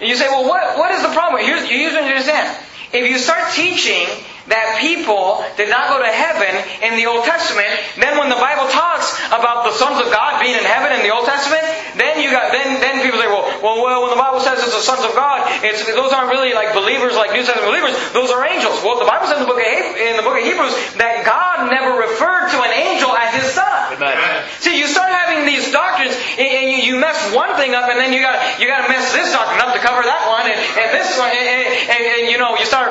[0.00, 1.44] And you say, well, what, what is the problem?
[1.44, 2.56] Here's, you understand.
[2.92, 4.06] If you start teaching
[4.48, 6.50] that people did not go to heaven
[6.82, 10.56] in the Old Testament, then when the Bible talks about the sons of God being
[10.56, 11.62] in heaven in the Old Testament,
[11.94, 14.74] then you got then then people say, well, well, well when the Bible says it's
[14.74, 17.94] the sons of God, it's those aren't really like believers, like New Testament believers.
[18.10, 18.82] Those are angels.
[18.82, 21.70] Well, the Bible says in the book of in the book of Hebrews that God
[21.70, 23.94] never referred to an angel as His son.
[23.94, 24.18] Amen.
[24.58, 28.10] See, you start having these doctrines, and you, you mess one thing up, and then
[28.10, 30.88] you got you got to mess this doctrine up to cover that one, and, and
[30.90, 32.81] this one, and, and, and, and you know you start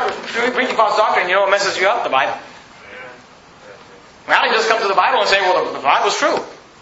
[0.53, 1.27] preaching false doctrine.
[1.27, 2.03] You know what messes you up?
[2.03, 2.37] The Bible.
[4.27, 6.37] Now they just come to the Bible and say, well, the, Bible's true.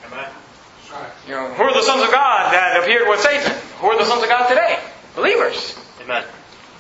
[0.06, 0.30] Amen.
[1.26, 3.50] You know, who are the sons of God that appeared with Satan?
[3.80, 4.78] Who are the sons of God today?
[5.16, 5.78] Believers.
[6.02, 6.24] Amen.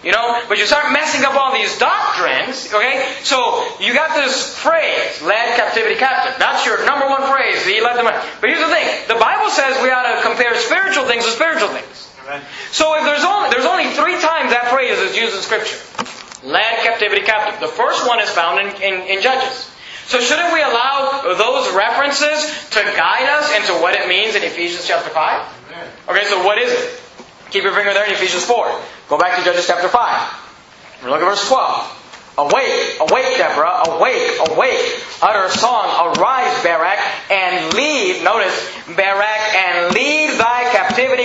[0.04, 3.04] You know, but you start messing up all these doctrines, okay?
[3.23, 6.39] So you got this phrase, led captivity captive.
[6.39, 9.82] That's your number one phrase, he led them But here's the thing, the Bible says
[9.84, 12.08] we ought to compare spiritual things with spiritual things.
[12.23, 12.41] Amen.
[12.71, 15.82] So if there's only there's only three times that phrase is used in Scripture
[16.43, 17.60] led captivity captive.
[17.60, 19.69] The first one is found in, in, in Judges.
[20.08, 24.88] So shouldn't we allow those references to guide us into what it means in Ephesians
[24.88, 26.10] chapter 5?
[26.10, 27.02] Okay, so what is it?
[27.52, 28.82] Keep your finger there in Ephesians 4.
[29.10, 31.04] Go back to Judges chapter 5.
[31.04, 31.99] Look at verse 12.
[32.39, 35.04] Awake, awake, Deborah, awake, awake.
[35.21, 36.99] Utter a song, arise, Barak,
[37.30, 38.56] and lead, notice,
[38.95, 40.58] Barak, and lead thy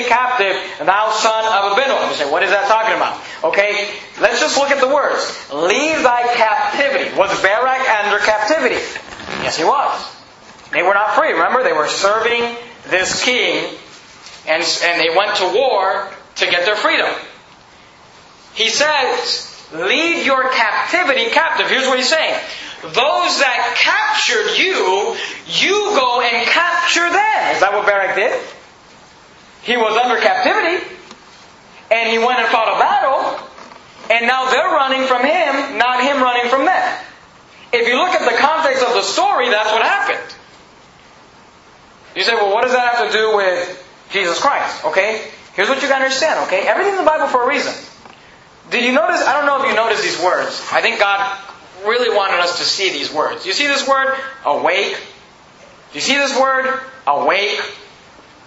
[0.08, 2.08] captive, thou son of Abinoam.
[2.10, 3.20] You say, what is that talking about?
[3.44, 3.90] Okay,
[4.20, 5.22] let's just look at the words.
[5.52, 7.16] Leave thy captivity.
[7.16, 8.80] Was Barak under captivity?
[9.42, 10.14] Yes, he was.
[10.72, 11.32] They were not free.
[11.32, 12.56] Remember, they were serving
[12.88, 13.74] this king,
[14.46, 17.10] and, and they went to war to get their freedom.
[18.54, 21.68] He says, leave your captivity captive.
[21.68, 22.38] Here's what he's saying.
[22.82, 27.54] Those that captured you, you go and capture them.
[27.54, 28.38] Is that what Barak did?
[29.64, 30.85] He was under captivity,
[31.90, 33.48] and he went and fought a battle,
[34.11, 37.05] and now they're running from him, not him running from them.
[37.72, 40.37] If you look at the context of the story, that's what happened.
[42.14, 44.85] You say, well, what does that have to do with Jesus Christ?
[44.85, 45.29] Okay?
[45.55, 46.66] Here's what you gotta understand, okay?
[46.68, 47.72] Everything in the Bible for a reason.
[48.70, 49.20] Did you notice?
[49.22, 50.61] I don't know if you noticed these words.
[50.72, 51.38] I think God
[51.87, 53.46] really wanted us to see these words.
[53.46, 54.16] You see this word?
[54.44, 54.98] Awake.
[55.92, 56.81] You see this word?
[57.07, 57.61] Awake.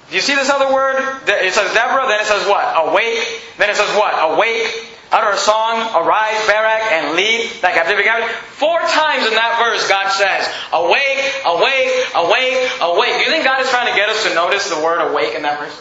[0.09, 0.95] Do you see this other word?
[1.27, 2.63] It says Deborah, then it says what?
[2.87, 3.19] Awake.
[3.57, 4.15] Then it says what?
[4.15, 4.87] Awake.
[5.11, 8.11] Utter a song, arise, Barak, and lead that captivity.
[8.59, 10.43] Four times in that verse, God says,
[10.75, 13.15] awake, awake, awake, awake.
[13.15, 15.47] Do you think God is trying to get us to notice the word awake in
[15.47, 15.75] that verse?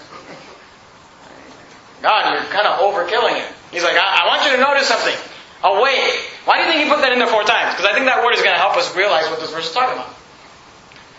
[2.06, 3.50] God, you're kind of overkilling it.
[3.74, 5.18] He's like, I, I want you to notice something.
[5.66, 6.22] Awake.
[6.46, 7.74] Why do you think he put that in there four times?
[7.74, 9.74] Because I think that word is going to help us realize what this verse is
[9.74, 10.14] talking about.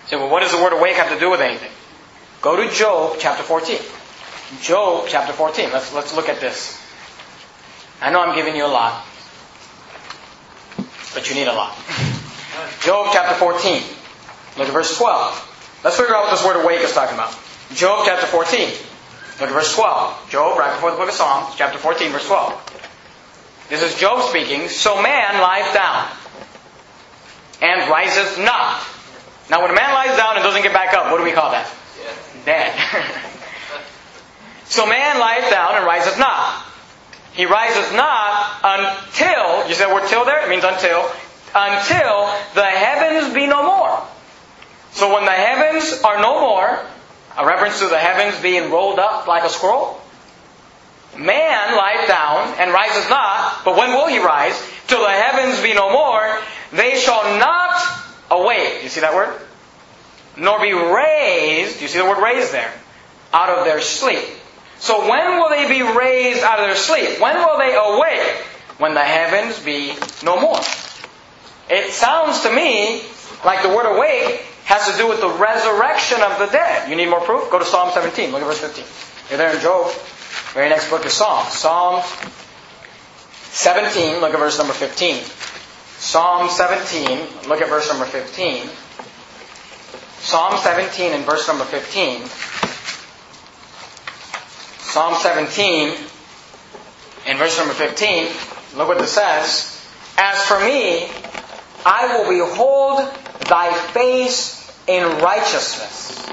[0.07, 1.75] So, well, what does the word awake have to do with anything?
[2.47, 3.77] Go to Job chapter 14.
[4.61, 5.69] Job chapter 14.
[5.73, 6.81] Let's, let's look at this.
[7.99, 9.05] I know I'm giving you a lot,
[11.13, 11.75] but you need a lot.
[12.79, 13.83] Job chapter 14.
[14.57, 15.81] Look at verse 12.
[15.83, 17.37] Let's figure out what this word awake is talking about.
[17.73, 18.69] Job chapter 14.
[19.41, 20.29] Look at verse 12.
[20.29, 23.67] Job, right before the book of Psalms, chapter 14, verse 12.
[23.67, 24.69] This is Job speaking.
[24.69, 26.07] So man lies down
[27.61, 28.87] and riseth not.
[29.49, 31.51] Now, when a man lies down and doesn't get back up, what do we call
[31.51, 31.69] that?
[32.47, 32.71] Dead.
[34.63, 36.63] so man lies down and riseth not.
[37.33, 40.45] He riseth not until, you said word till there?
[40.45, 41.11] It means until.
[41.53, 44.01] Until the heavens be no more.
[44.91, 46.85] So when the heavens are no more,
[47.37, 49.99] a reference to the heavens being rolled up like a scroll.
[51.17, 54.55] Man lieth down and rises not, but when will he rise?
[54.87, 56.39] Till the heavens be no more,
[56.71, 57.75] they shall not
[58.31, 58.83] awake.
[58.83, 59.37] You see that word?
[60.37, 61.81] Nor be raised.
[61.81, 62.71] You see the word raised there?
[63.33, 64.23] Out of their sleep.
[64.79, 67.19] So when will they be raised out of their sleep?
[67.19, 68.43] When will they awake?
[68.77, 70.59] When the heavens be no more.
[71.69, 73.01] It sounds to me
[73.43, 76.89] like the word awake has to do with the resurrection of the dead.
[76.89, 77.49] You need more proof?
[77.49, 78.31] Go to Psalm 17.
[78.31, 78.85] Look at verse 15.
[79.29, 79.91] You're there in Job.
[80.53, 81.47] Very next book is Psalm.
[81.47, 82.03] Psalm
[83.51, 84.21] 17.
[84.21, 85.23] Look at verse number 15.
[85.99, 88.69] Psalm 17, look at verse number 15.
[90.19, 92.25] Psalm 17 and verse number 15.
[94.79, 95.93] Psalm 17
[97.27, 98.27] and verse number 15.
[98.77, 99.73] Look what this says.
[100.17, 101.09] As for me,
[101.85, 103.07] I will behold
[103.47, 106.25] thy face in righteousness.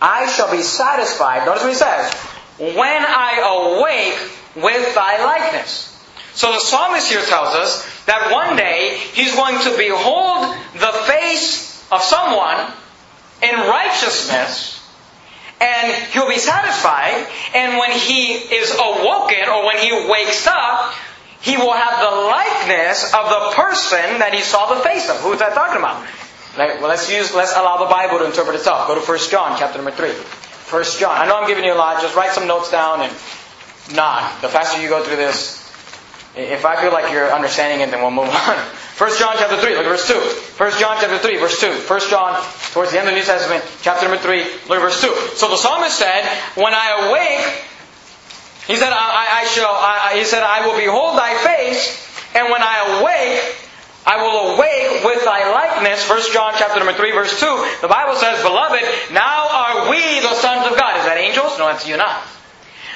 [0.00, 1.46] I shall be satisfied.
[1.46, 2.12] Notice what he says.
[2.58, 5.90] When I awake with thy likeness.
[6.34, 11.86] So the psalmist here tells us that one day he's going to behold the face
[11.92, 12.72] of someone
[13.50, 14.74] in righteousness
[15.60, 17.26] and he'll be satisfied.
[17.54, 20.94] And when he is awoken or when he wakes up,
[21.40, 25.20] he will have the likeness of the person that he saw the face of.
[25.20, 26.04] Who is that talking about?
[26.56, 28.88] Well, let's use, let's allow the Bible to interpret itself.
[28.88, 30.10] Go to 1 John, chapter number 3.
[30.10, 31.16] 1 John.
[31.16, 32.00] I know I'm giving you a lot.
[32.00, 33.12] Just write some notes down and
[33.94, 34.40] nod.
[34.40, 35.60] The faster you go through this,
[36.36, 38.56] if I feel like you're understanding it, then we'll move on.
[38.94, 40.14] 1 John chapter 3, look at verse 2.
[40.14, 41.66] 1 John chapter 3, verse 2.
[41.66, 42.38] 1 John,
[42.70, 45.34] towards the end of the New Testament, chapter number 3, look at verse 2.
[45.34, 46.22] So the psalmist said,
[46.54, 47.42] When I awake,
[48.70, 51.90] he said, I, I shall, I, he said, I will behold thy face,
[52.38, 53.42] and when I awake,
[54.06, 56.08] I will awake with thy likeness.
[56.08, 57.46] 1 John chapter number 3, verse 2.
[57.82, 61.00] The Bible says, Beloved, now are we the sons of God.
[61.00, 61.58] Is that angels?
[61.58, 62.22] No, that's you not.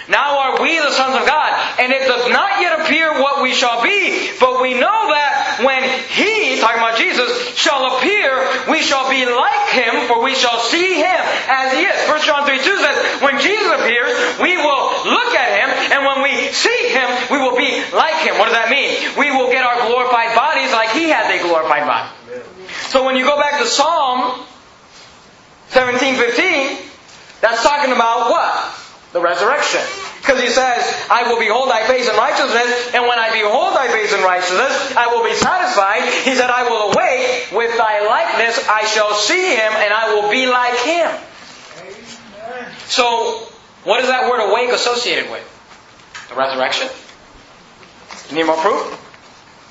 [0.09, 3.53] Now are we the sons of God, and it does not yet appear what we
[3.53, 9.05] shall be, but we know that when He, talking about Jesus, shall appear, we shall
[9.13, 11.21] be like Him, for we shall see Him
[11.53, 12.09] as He is.
[12.09, 16.25] 1 John 3 2 says, when Jesus appears, we will look at Him, and when
[16.25, 18.41] we see Him, we will be like Him.
[18.41, 18.97] What does that mean?
[19.21, 22.09] We will get our glorified bodies like He has a glorified body.
[22.89, 24.41] So when you go back to Psalm
[25.69, 26.79] 17, 15,
[27.45, 28.78] that's talking about what?
[29.13, 29.81] The resurrection.
[30.21, 33.89] Because he says, I will behold thy face in righteousness, and when I behold thy
[33.89, 36.05] face in righteousness, I will be satisfied.
[36.25, 40.31] He said, I will awake with thy likeness, I shall see him, and I will
[40.31, 41.09] be like him.
[41.81, 42.73] Amen.
[42.87, 43.49] So,
[43.85, 45.45] what is that word awake associated with?
[46.29, 46.89] The resurrection?
[48.29, 49.05] You need more proof?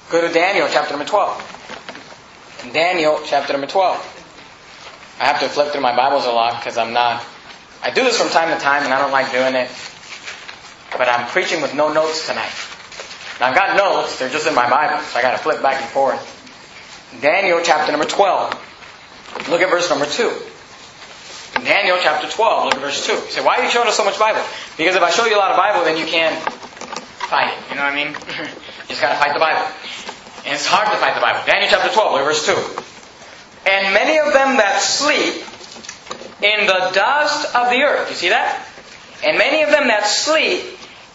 [0.10, 2.72] Go to Daniel chapter number 12.
[2.74, 5.18] Daniel chapter number 12.
[5.20, 7.24] I have to flip through my Bibles a lot because I'm not
[7.84, 9.70] I do this from time to time and I don't like doing it.
[10.98, 12.52] But I'm preaching with no notes tonight.
[13.40, 15.90] Now I've got notes, they're just in my Bible, so I gotta flip back and
[15.92, 16.22] forth.
[17.22, 19.50] Daniel chapter number 12.
[19.50, 20.32] Look at verse number 2.
[21.64, 23.14] Daniel chapter 12, look at verse 2.
[23.14, 24.44] You say, why are you showing us so much Bible?
[24.78, 26.36] Because if I show you a lot of Bible, then you can't
[27.30, 27.70] fight it.
[27.70, 28.08] You know what I mean?
[28.88, 29.68] you just gotta fight the Bible.
[30.46, 31.42] And it's hard to fight the Bible.
[31.46, 32.56] Daniel chapter 12, look at verse 2.
[33.70, 35.44] And many of them that sleep
[36.42, 38.10] in the dust of the earth.
[38.10, 38.66] You see that?
[39.24, 40.64] And many of them that sleep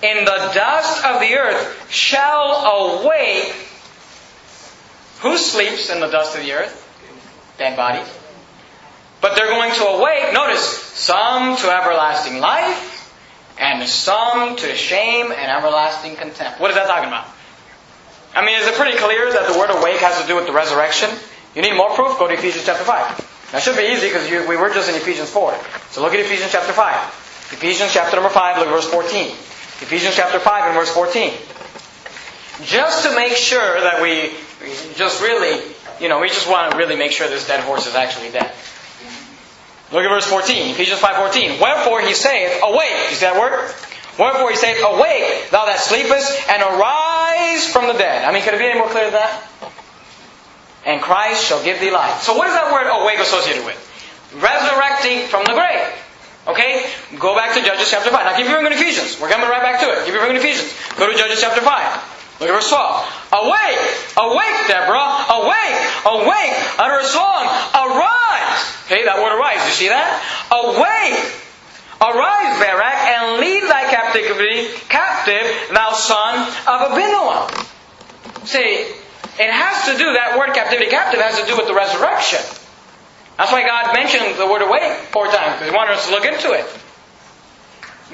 [0.02, 3.54] in the dust of the earth shall awake.
[5.20, 6.78] Who sleeps in the dust of the earth?
[7.58, 8.08] Dead bodies.
[9.20, 12.98] But they're going to awake, notice, some to everlasting life,
[13.56, 16.60] and some to shame and everlasting contempt.
[16.60, 17.28] What is that talking about?
[18.34, 20.52] I mean, is it pretty clear that the word awake has to do with the
[20.52, 21.10] resurrection?
[21.54, 22.18] You need more proof?
[22.18, 23.31] Go to Ephesians chapter 5.
[23.52, 25.54] That should be easy because we were just in Ephesians 4.
[25.90, 27.52] So look at Ephesians chapter 5.
[27.52, 29.28] Ephesians chapter number 5, look at verse 14.
[29.28, 31.32] Ephesians chapter 5 and verse 14.
[32.64, 34.32] Just to make sure that we
[34.96, 35.60] just really,
[36.00, 38.50] you know, we just want to really make sure this dead horse is actually dead.
[39.92, 41.60] Look at verse 14, Ephesians 5.14.
[41.60, 43.10] Wherefore he saith, awake.
[43.10, 43.52] You see that word?
[44.18, 48.24] Wherefore he saith, awake, thou that sleepest, and arise from the dead.
[48.24, 49.51] I mean, could it be any more clear than that?
[50.84, 52.22] And Christ shall give thee life.
[52.22, 53.78] So what is that word awake associated with?
[54.34, 55.86] Resurrecting from the grave.
[56.48, 56.86] Okay?
[57.18, 58.24] Go back to Judges chapter 5.
[58.24, 59.20] Now keep your in Ephesians.
[59.20, 60.04] We're coming right back to it.
[60.04, 60.74] Keep your in Ephesians.
[60.98, 62.40] Go to Judges chapter 5.
[62.40, 63.38] Look at verse 12.
[63.38, 63.82] Awake!
[64.18, 65.30] Awake, Deborah!
[65.30, 65.78] Awake!
[66.02, 66.54] Awake!
[66.78, 67.46] Utter a song.
[67.70, 68.60] Arise!
[68.90, 69.62] Okay, that word arise.
[69.66, 70.10] You see that?
[70.50, 71.22] Awake!
[72.02, 76.34] Arise, Barak, and lead thy captivity captive, thou son
[76.66, 77.46] of Abinoam.
[78.44, 78.90] See,
[79.42, 82.40] it has to do, that word captivity captive has to do with the resurrection.
[83.38, 86.24] That's why God mentioned the word awake four times, because He wanted us to look
[86.24, 86.66] into it.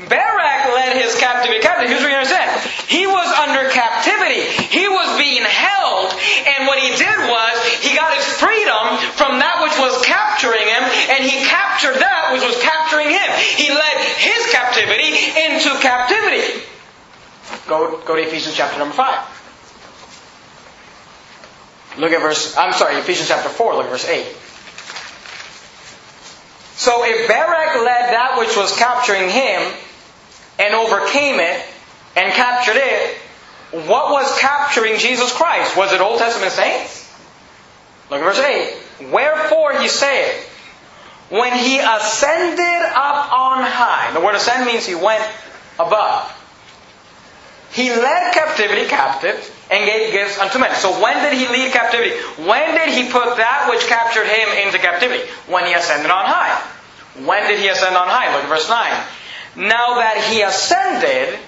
[0.07, 1.91] Barak led his captivity captive.
[1.91, 2.55] Here's what you understand.
[2.87, 4.47] He was under captivity.
[4.71, 6.14] He was being held.
[6.47, 10.85] And what he did was, he got his freedom from that which was capturing him,
[11.11, 13.27] and he captured that which was capturing him.
[13.59, 16.62] He led his captivity into captivity.
[17.66, 19.38] Go, go to Ephesians chapter number 5.
[21.99, 24.24] Look at verse, I'm sorry, Ephesians chapter 4, look at verse 8.
[26.76, 29.72] So if Barak led that which was capturing him
[30.61, 31.66] and overcame it
[32.16, 33.16] and captured it,
[33.88, 35.76] what was capturing Jesus Christ?
[35.76, 37.12] Was it Old Testament saints?
[38.11, 38.38] Look at verse
[39.01, 39.11] 8.
[39.12, 40.49] Wherefore he saith,
[41.30, 44.12] when he ascended up on high.
[44.12, 45.22] The word ascend means he went
[45.78, 46.34] above.
[47.79, 49.39] He led captivity captive
[49.70, 50.74] and gave gifts unto men.
[50.74, 52.11] So when did he lead captivity?
[52.43, 55.22] When did he put that which captured him into captivity?
[55.47, 56.59] When he ascended on high.
[57.24, 58.35] When did he ascend on high?
[58.35, 59.68] Look at verse 9.
[59.68, 61.39] Now that he ascended,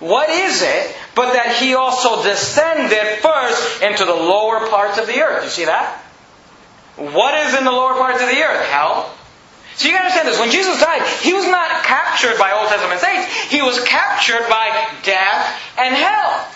[0.00, 5.20] what is it but that he also descended first into the lower parts of the
[5.20, 5.44] earth?
[5.44, 5.98] You see that?
[6.96, 8.64] What is in the lower parts of the earth?
[8.70, 9.14] Hell.
[9.78, 10.40] So you gotta understand this.
[10.42, 13.30] When Jesus died, he was not captured by Old Testament saints.
[13.46, 14.74] He was captured by
[15.06, 16.50] death and hell.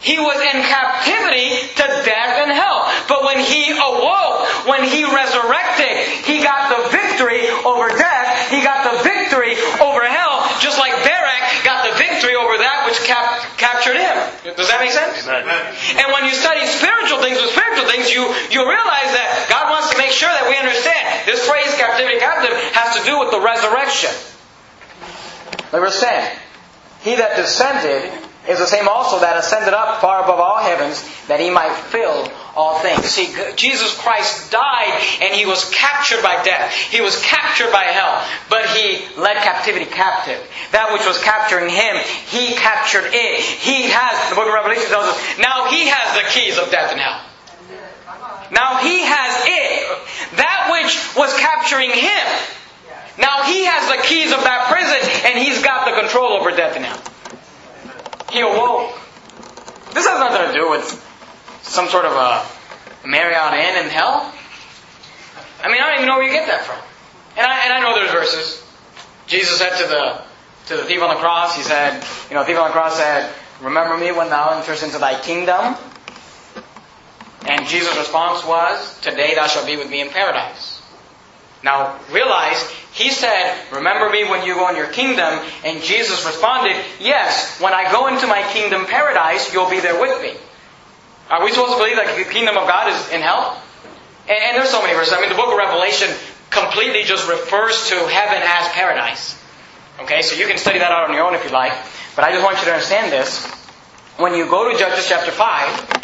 [0.00, 2.86] He was in captivity to death and hell.
[3.08, 5.90] But when he awoke, when he resurrected,
[6.22, 8.50] he got the victory over death.
[8.52, 13.00] He got the victory over hell, just like Barak got the victory over that which
[13.02, 14.16] cap- captured him.
[14.54, 15.26] Does that make sense?
[15.26, 15.64] Amen.
[15.98, 18.22] And when you study spiritual things with spiritual things, you,
[18.54, 19.67] you realize that God
[19.98, 21.26] make sure that we understand.
[21.26, 24.14] This phrase, captivity captive, has to do with the resurrection.
[25.72, 26.38] Like we're saying,
[27.02, 28.10] he that descended
[28.48, 32.32] is the same also that ascended up far above all heavens that he might fill
[32.56, 33.04] all things.
[33.04, 36.72] See, Jesus Christ died and he was captured by death.
[36.72, 38.24] He was captured by hell.
[38.48, 40.40] But he led captivity captive.
[40.72, 41.96] That which was capturing him,
[42.32, 43.40] he captured it.
[43.44, 46.90] He has, the book of Revelation tells us, now he has the keys of death
[46.90, 47.27] and hell.
[48.50, 50.36] Now he has it.
[50.36, 52.26] That which was capturing him.
[53.18, 56.78] Now he has the keys of that prison and he's got the control over death
[56.80, 56.96] now.
[58.30, 58.94] He awoke.
[59.92, 60.86] This has nothing to do with
[61.62, 62.44] some sort of a
[63.06, 64.32] Marriott Inn in hell.
[65.62, 66.78] I mean, I don't even know where you get that from.
[67.36, 68.64] And I, and I know there's verses.
[69.26, 70.22] Jesus said to the
[70.66, 73.32] to the thief on the cross, he said, you know, thief on the cross said,
[73.62, 75.76] Remember me when thou enterest into thy kingdom.
[77.48, 80.82] And Jesus' response was, Today thou shalt be with me in paradise.
[81.64, 85.40] Now realize, he said, Remember me when you go in your kingdom.
[85.64, 90.20] And Jesus responded, Yes, when I go into my kingdom paradise, you'll be there with
[90.22, 90.38] me.
[91.30, 93.60] Are we supposed to believe that the kingdom of God is in hell?
[94.28, 95.14] And, and there's so many verses.
[95.14, 96.08] I mean, the book of Revelation
[96.50, 99.40] completely just refers to heaven as paradise.
[100.00, 101.72] Okay, so you can study that out on your own if you like.
[102.14, 103.44] But I just want you to understand this.
[104.16, 105.97] When you go to Judges chapter 5,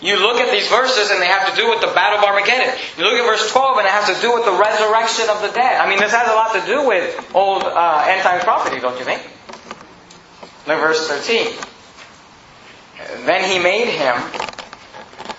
[0.00, 2.74] you look at these verses and they have to do with the battle of Armageddon.
[2.96, 5.48] You look at verse 12 and it has to do with the resurrection of the
[5.48, 5.80] dead.
[5.80, 8.98] I mean, this has a lot to do with old uh, end times prophecy, don't
[8.98, 9.22] you think?
[10.66, 11.54] Look verse 13.
[13.26, 14.14] Then he made him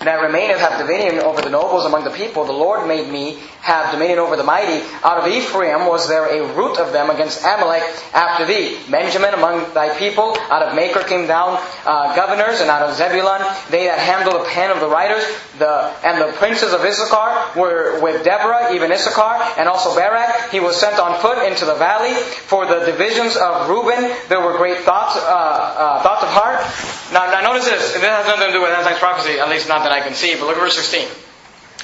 [0.00, 2.44] that remaineth have dominion over the nobles among the people.
[2.46, 4.80] The Lord made me have dominion over the mighty.
[5.04, 7.82] Out of Ephraim was there a root of them against Amalek
[8.14, 8.80] after thee.
[8.90, 10.38] Benjamin among thy people.
[10.48, 14.48] Out of Machir came down uh, governors, and out of Zebulun they that handle the
[14.48, 15.22] pen of the writers.
[15.58, 20.50] The and the princes of Issachar were with Deborah, even Issachar, and also Barak.
[20.50, 22.14] He was sent on foot into the valley.
[22.48, 26.64] For the divisions of Reuben there were great thoughts uh, uh, thoughts of heart.
[27.12, 27.92] Now, now notice this.
[27.92, 30.34] This has nothing to do with end prophecy, at least not that I can see.
[30.34, 31.08] But look at verse 16.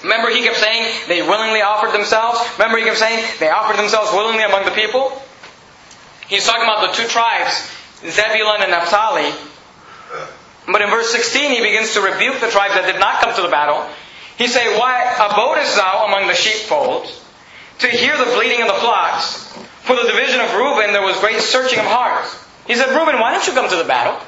[0.02, 2.38] Remember, he kept saying they willingly offered themselves.
[2.58, 5.10] Remember, he kept saying they offered themselves willingly among the people.
[6.28, 7.70] He's talking about the two tribes,
[8.02, 9.32] Zebulun and Naphtali.
[10.66, 13.42] But in verse 16, he begins to rebuke the tribes that did not come to
[13.42, 13.86] the battle.
[14.36, 17.22] He say, Why abodest thou among the sheepfolds
[17.78, 19.46] to hear the bleating of the flocks?
[19.86, 22.34] For the division of Reuben there was great searching of hearts.
[22.66, 24.20] He said, Reuben, why don't you come to the battle?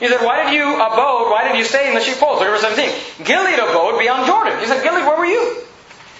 [0.00, 1.30] He said, Why did you abode?
[1.30, 2.40] Why did you stay in the sheepfolds?
[2.40, 3.26] Look at verse 17.
[3.26, 4.58] Gilead abode beyond Jordan.
[4.60, 5.64] He said, Gilead, where were you?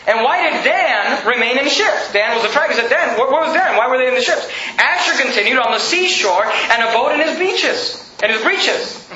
[0.09, 2.13] And why did Dan remain in the ships?
[2.13, 2.71] Dan was a tribe.
[2.71, 3.77] He said, Dan, where, was Dan?
[3.77, 4.49] Why were they in the ships?
[4.79, 9.07] Asher continued on the seashore and abode in his beaches, and his breaches.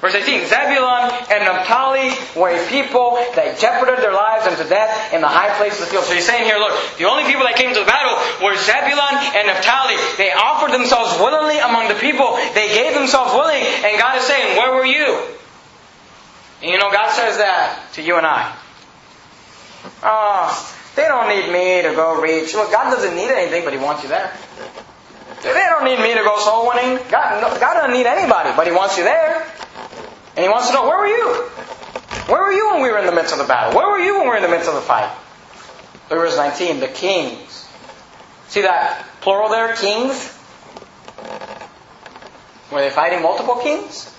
[0.00, 5.24] Verse 18, Zebulun and Naphtali were a people that jeoparded their lives unto death in
[5.24, 6.04] the high places of the field.
[6.04, 8.12] So he's saying here, look, the only people that came to the battle
[8.44, 9.96] were Zebulun and Naphtali.
[10.20, 12.36] They offered themselves willingly among the people.
[12.52, 13.64] They gave themselves willing.
[13.64, 15.16] And God is saying, where were you?
[16.60, 18.52] And you know, God says that to you and I.
[20.04, 20.52] Oh,
[20.92, 22.52] they don't need me to go reach.
[22.52, 24.28] Look, God doesn't need anything, but He wants you there.
[25.40, 27.00] They don't need me to go soul winning.
[27.08, 29.46] God, God doesn't need anybody, but He wants you there.
[30.36, 31.32] And He wants to know, where were you?
[32.28, 33.74] Where were you when we were in the midst of the battle?
[33.76, 35.10] Where were you when we were in the midst of the fight?
[36.10, 37.66] Look verse 19, the kings.
[38.48, 40.32] See that plural there, kings?
[42.70, 44.12] Were they fighting multiple kings?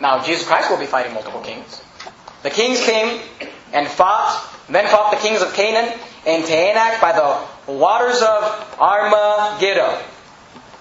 [0.00, 1.80] Now, Jesus Christ will be fighting multiple kings.
[2.42, 3.20] The kings came
[3.72, 5.96] and fought, then fought the kings of Canaan
[6.26, 10.02] and Taanach by the waters of Armageddon.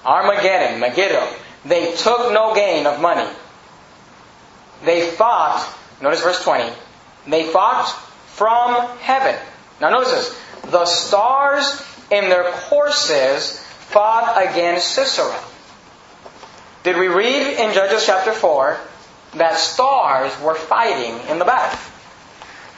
[0.04, 1.28] Armageddon, Megiddo.
[1.66, 3.30] They took no gain of money.
[4.84, 5.68] they fought,
[6.02, 6.72] notice verse 20,
[7.28, 7.88] they fought
[8.28, 9.40] from heaven.
[9.80, 10.72] Now notice this.
[10.72, 15.40] The stars in their courses fought against Sisera.
[16.84, 18.78] Did we read in Judges chapter 4
[19.36, 21.80] that stars were fighting in the battle?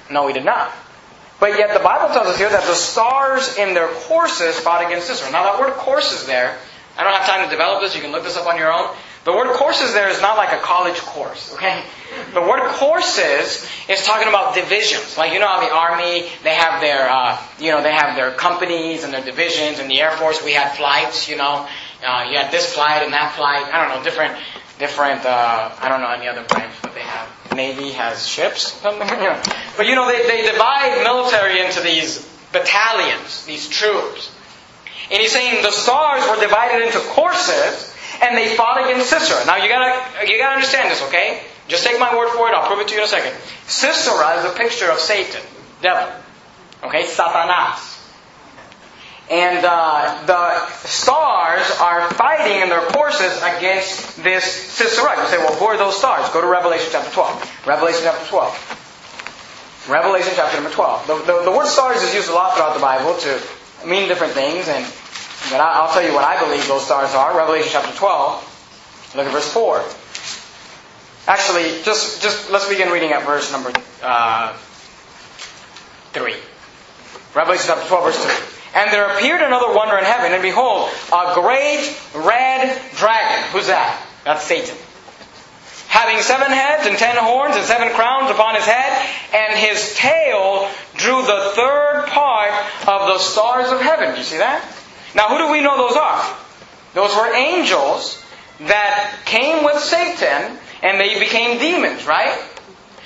[0.09, 0.71] No, we did not.
[1.39, 5.07] But yet the Bible tells us here that the stars in their courses fought against
[5.07, 5.31] Sisera.
[5.31, 6.57] Now that word courses there,
[6.97, 8.93] I don't have time to develop this, you can look this up on your own.
[9.25, 11.81] The word courses there is not like a college course, okay?
[12.33, 15.17] The word courses is talking about divisions.
[15.17, 18.31] Like you know how the army they have their uh, you know they have their
[18.31, 19.79] companies and their divisions.
[19.79, 21.29] In the Air Force we had flights.
[21.29, 21.67] You know,
[22.05, 23.65] uh, you had this flight and that flight.
[23.73, 24.37] I don't know different
[24.77, 25.25] different.
[25.25, 27.55] Uh, I don't know any other branch, but they have.
[27.55, 28.81] Navy has ships.
[28.83, 32.19] But you know they they divide military into these
[32.51, 34.29] battalions, these troops.
[35.13, 37.93] And he's saying the stars were divided into courses
[38.23, 39.45] and they fought against Sisera.
[39.45, 41.43] Now you gotta you gotta understand this, okay?
[41.67, 42.55] Just take my word for it.
[42.55, 43.33] I'll prove it to you in a second.
[43.67, 45.41] Sisera is a picture of Satan,
[45.83, 46.11] devil.
[46.83, 47.91] Okay, Satanas.
[49.29, 55.15] And uh, the stars are fighting in their courses against this Sisera.
[55.21, 56.27] You say, well, who are those stars?
[56.29, 57.67] Go to Revelation chapter 12.
[57.67, 59.87] Revelation chapter 12.
[59.89, 61.07] Revelation chapter number 12.
[61.07, 63.41] The, the, the word stars is used a lot throughout the Bible to
[63.87, 64.85] mean different things, and
[65.51, 67.35] but I, will tell you what I believe those stars are.
[67.35, 69.13] Revelation chapter 12.
[69.15, 69.83] Look at verse 4.
[71.27, 73.71] Actually, just, just let's begin reading at verse number
[74.01, 74.53] uh,
[76.13, 76.33] 3.
[77.35, 78.53] Revelation chapter 12, verse 3.
[78.75, 83.49] And there appeared another wonder in heaven, and behold, a great red dragon.
[83.51, 84.03] Who's that?
[84.25, 84.75] That's Satan.
[85.87, 90.67] Having seven heads and ten horns and seven crowns upon his head, and his tail
[90.95, 92.51] drew the third part
[92.87, 94.11] of the stars of heaven.
[94.13, 94.65] Do you see that?
[95.15, 96.37] Now, who do we know those are?
[96.93, 98.23] Those were angels
[98.61, 102.37] that came with Satan and they became demons, right?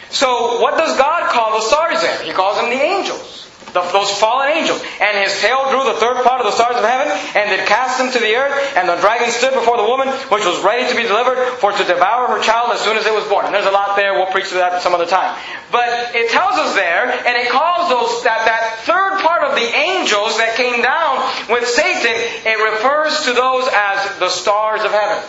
[0.10, 2.22] So, what does God call the stars?
[2.22, 3.47] He calls them the angels.
[3.78, 4.82] The, those fallen angels.
[4.98, 8.02] And his tail drew the third part of the stars of heaven, and did cast
[8.02, 10.96] them to the earth, and the dragon stood before the woman, which was ready to
[10.98, 13.46] be delivered, for to devour her child as soon as it was born.
[13.46, 15.38] And there's a lot there, we'll preach to that some other time.
[15.72, 19.68] But it tells us there, and it calls those that, that third part of the
[19.70, 21.22] angels that came down
[21.54, 22.18] with Satan,
[22.50, 25.22] it refers to those as the stars of heaven.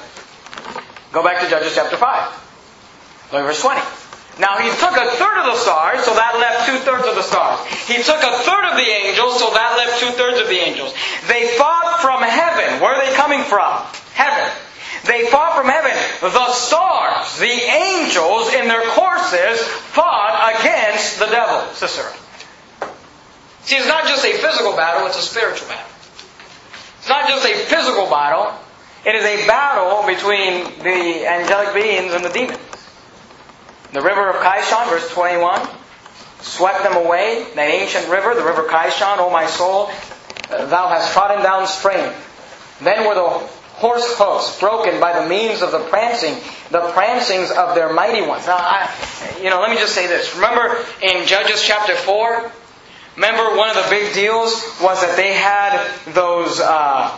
[1.12, 3.32] Go back to Judges chapter 5.
[3.32, 3.97] Look verse 20.
[4.39, 7.26] Now he took a third of the stars, so that left two thirds of the
[7.26, 7.59] stars.
[7.91, 10.95] He took a third of the angels, so that left two thirds of the angels.
[11.26, 12.80] They fought from heaven.
[12.80, 13.82] Where are they coming from?
[14.14, 14.47] Heaven.
[15.07, 15.91] They fought from heaven.
[16.20, 19.59] The stars, the angels in their courses
[19.91, 22.12] fought against the devil, Sisera.
[23.62, 25.91] See, it's not just a physical battle, it's a spiritual battle.
[26.99, 28.55] It's not just a physical battle,
[29.05, 32.67] it is a battle between the angelic beings and the demons.
[33.93, 35.66] The river of Kishon, verse 21,
[36.41, 37.47] swept them away.
[37.55, 39.86] That ancient river, the river Kishon, O my soul,
[40.49, 42.24] thou hast trodden down strength.
[42.82, 43.28] Then were the
[43.78, 46.34] horse hoofs broken by the means of the prancing,
[46.70, 48.47] the prancings of their mighty ones.
[48.47, 48.91] Now, I,
[49.43, 50.34] you know, let me just say this.
[50.34, 52.51] Remember in Judges chapter 4?
[53.16, 55.74] Remember one of the big deals was that they had
[56.12, 57.16] those uh,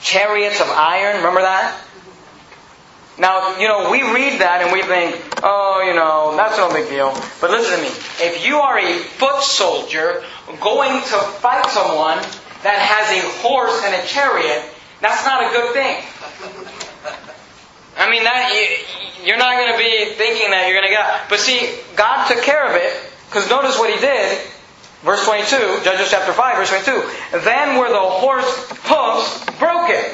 [0.00, 1.16] chariots of iron.
[1.16, 1.76] Remember that?
[3.20, 5.12] Now, you know, we read that and we think,
[5.44, 7.12] oh, you know, that's no big deal.
[7.36, 7.92] But listen to me.
[8.24, 10.24] If you are a foot soldier
[10.58, 12.16] going to fight someone
[12.64, 14.64] that has a horse and a chariot,
[15.04, 16.00] that's not a good thing.
[18.00, 18.48] I mean, that
[19.22, 21.28] you're not going to be thinking that you're going to get.
[21.28, 22.96] But see, God took care of it
[23.28, 24.48] because notice what He did.
[25.04, 27.44] Verse 22, Judges chapter 5, verse 22.
[27.44, 28.48] Then were the horse
[28.88, 30.08] hoofs broken.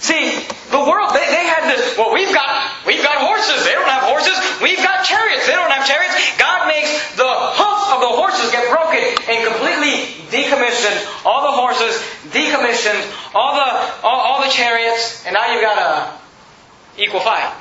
[0.00, 3.66] See, the world, they, they had this, well, we've got, we've got horses.
[3.66, 4.38] They don't have horses.
[4.62, 5.46] We've got chariots.
[5.46, 6.14] They don't have chariots.
[6.38, 11.98] God makes the hoofs of the horses get broken and completely decommissioned all the horses,
[12.30, 13.02] decommissioned
[13.34, 13.70] all the,
[14.06, 17.52] all, all the chariots, and now you've got a equal fight.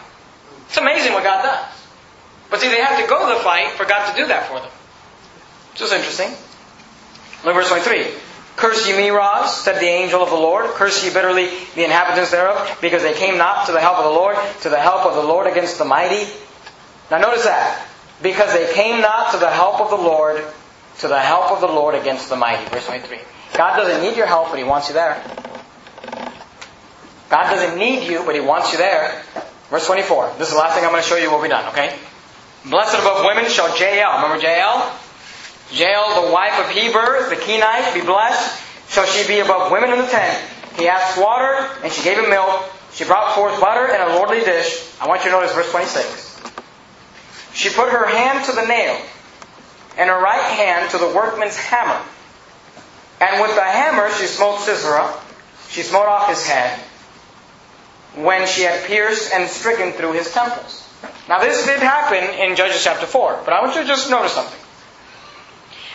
[0.68, 1.66] It's amazing what God does.
[2.50, 4.60] But see, they have to go to the fight for God to do that for
[4.60, 4.70] them.
[5.72, 6.30] Which is interesting.
[7.46, 8.27] Look verse 23.
[8.58, 10.66] Curse ye Meroz, said the angel of the Lord.
[10.72, 14.10] Curse ye bitterly the inhabitants thereof, because they came not to the help of the
[14.10, 16.28] Lord, to the help of the Lord against the mighty.
[17.12, 17.88] Now notice that.
[18.24, 20.44] Because they came not to the help of the Lord,
[21.00, 22.68] to the help of the Lord against the mighty.
[22.70, 23.20] Verse 23.
[23.54, 25.24] God doesn't need your help, but He wants you there.
[27.30, 29.22] God doesn't need you, but He wants you there.
[29.70, 30.34] Verse 24.
[30.40, 31.30] This is the last thing I'm going to show you.
[31.30, 31.96] We'll be done, okay?
[32.66, 34.24] Blessed above women shall Jael.
[34.24, 34.98] Remember Jael?
[35.72, 38.64] Jael, the wife of Heber, the Kenite, be blessed.
[38.90, 40.42] Shall she be above women in the tent?
[40.78, 42.64] He asked water, and she gave him milk.
[42.94, 44.90] She brought forth butter in a lordly dish.
[45.02, 46.42] I want you to notice verse 26.
[47.54, 48.98] she put her hand to the nail,
[49.98, 52.02] and her right hand to the workman's hammer.
[53.20, 55.14] And with the hammer she smote Sisera,
[55.70, 56.80] she smote off his head,
[58.16, 60.88] when she had pierced and stricken through his temples.
[61.28, 64.34] Now this did happen in Judges chapter 4, but I want you to just notice
[64.34, 64.60] something.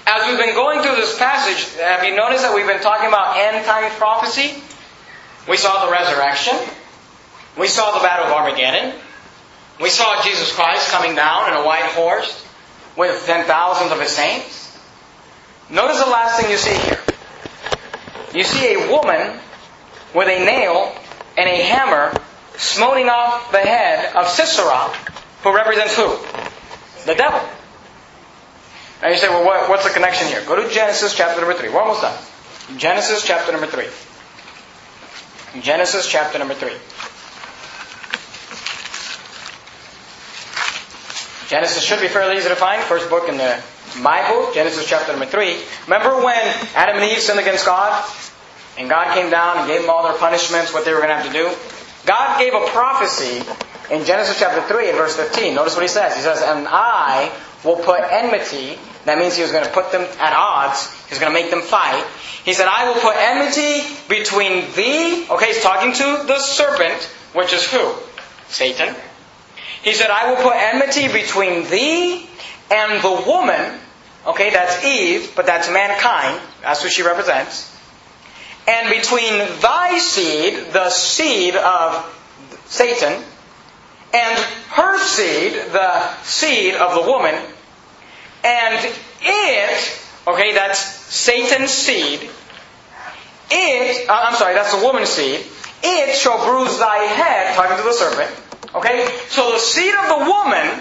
[0.07, 3.37] As we've been going through this passage, have you noticed that we've been talking about
[3.37, 4.61] end time prophecy?
[5.49, 6.55] We saw the resurrection.
[7.59, 8.99] We saw the battle of Armageddon.
[9.81, 12.47] We saw Jesus Christ coming down in a white horse
[12.97, 14.79] with ten thousands of his saints.
[15.71, 17.01] Notice the last thing you see here.
[18.35, 19.39] You see a woman
[20.15, 20.95] with a nail
[21.37, 22.13] and a hammer
[22.57, 24.89] smoting off the head of Sisera,
[25.43, 26.17] who represents who?
[27.07, 27.41] The devil.
[29.03, 30.45] Now you say, well, what, what's the connection here?
[30.47, 31.71] Go to Genesis chapter number 3.
[31.71, 32.17] We're almost done.
[32.79, 33.85] Genesis chapter number 3.
[35.61, 36.71] Genesis chapter number 3.
[41.49, 42.81] Genesis should be fairly easy to find.
[42.85, 43.61] First book in the
[44.05, 45.59] Bible, Genesis chapter number 3.
[45.85, 46.41] Remember when
[46.75, 48.09] Adam and Eve sinned against God?
[48.79, 51.17] And God came down and gave them all their punishments, what they were going to
[51.17, 51.51] have to do?
[52.07, 53.43] God gave a prophecy
[53.91, 55.55] in Genesis chapter 3 and verse 15.
[55.55, 56.17] Notice what he says.
[56.17, 57.31] He says, And I
[57.65, 58.79] will put enmity.
[59.05, 60.93] That means he was going to put them at odds.
[61.07, 62.05] He was going to make them fight.
[62.45, 65.27] He said, I will put enmity between thee.
[65.31, 67.03] Okay, he's talking to the serpent,
[67.35, 67.95] which is who?
[68.49, 68.95] Satan.
[69.83, 72.29] He said, I will put enmity between thee
[72.71, 73.79] and the woman.
[74.27, 76.41] Okay, that's Eve, but that's mankind.
[76.63, 77.69] That's who she represents.
[78.69, 82.19] And between thy seed, the seed of
[82.67, 83.25] Satan,
[84.13, 84.39] and
[84.71, 87.35] her seed, the seed of the woman,
[88.45, 92.29] and it, okay, that's Satan's seed,
[93.51, 95.47] it, uh, I'm sorry, that's the woman's seed,
[95.83, 98.31] it shall bruise thy head, talking to the serpent,
[98.75, 99.07] okay?
[99.29, 100.81] So the seed of the woman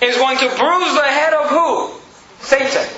[0.00, 1.90] is going to bruise the head of who?
[2.40, 2.88] Satan.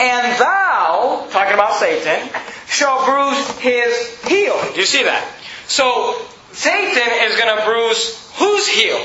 [0.00, 2.30] And thou, talking about Satan,
[2.66, 4.58] shall bruise his heel.
[4.72, 5.26] Do you see that?
[5.66, 6.16] So
[6.52, 8.98] Satan is going to bruise whose heel?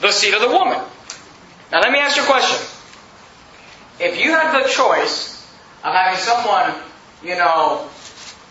[0.00, 0.78] The seed of the woman.
[1.72, 2.64] Now let me ask you a question.
[3.98, 5.42] If you had the choice
[5.82, 6.74] of having someone,
[7.22, 7.88] you know,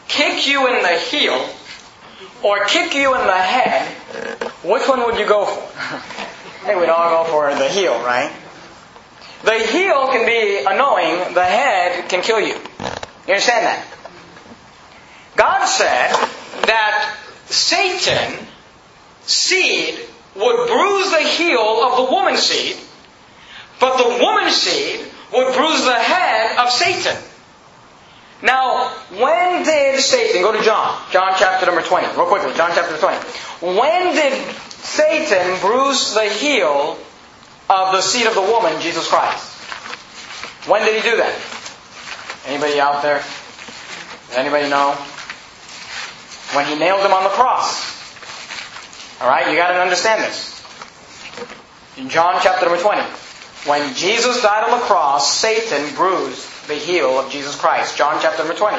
[0.07, 1.49] kick you in the heel
[2.43, 3.87] or kick you in the head,
[4.63, 5.61] which one would you go for?
[6.65, 8.31] Think we'd all go for the heel, right?
[9.43, 12.55] The heel can be annoying, the head can kill you.
[13.27, 13.85] You understand that?
[15.35, 16.11] God said
[16.65, 18.47] that Satan
[19.25, 19.99] seed
[20.35, 22.77] would bruise the heel of the woman's seed,
[23.79, 24.99] but the woman's seed
[25.33, 27.15] would bruise the head of Satan.
[28.41, 32.97] Now, when did Satan, go to John, John chapter number 20, real quickly, John chapter
[32.97, 33.17] 20.
[33.79, 36.97] When did Satan bruise the heel
[37.69, 39.53] of the seed of the woman, Jesus Christ?
[40.67, 41.33] When did he do that?
[42.45, 43.23] Anybody out there?
[44.27, 44.91] Does anybody know?
[46.53, 47.94] When he nailed him on the cross.
[49.21, 50.51] Alright, you gotta understand this.
[51.97, 53.01] In John chapter number 20.
[53.65, 57.97] When Jesus died on the cross, Satan bruised the heel of Jesus Christ.
[57.97, 58.77] John chapter number 20.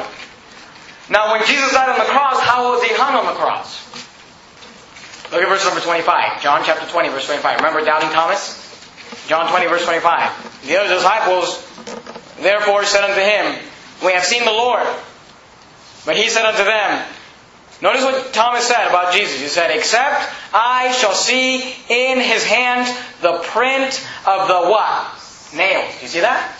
[1.09, 3.83] Now, when Jesus died on the cross, how was he hung on the cross?
[5.31, 6.41] Look at verse number 25.
[6.41, 7.57] John chapter 20, verse 25.
[7.57, 8.63] Remember doubting Thomas?
[9.27, 10.67] John 20, verse 25.
[10.67, 11.59] The other disciples
[12.39, 13.59] therefore said unto him,
[14.05, 14.87] We have seen the Lord.
[16.05, 17.05] But he said unto them,
[17.81, 19.39] Notice what Thomas said about Jesus.
[19.39, 22.87] He said, Except I shall see in his hand
[23.21, 25.13] the print of the what?
[25.55, 25.95] Nails.
[25.99, 26.57] Do you see that?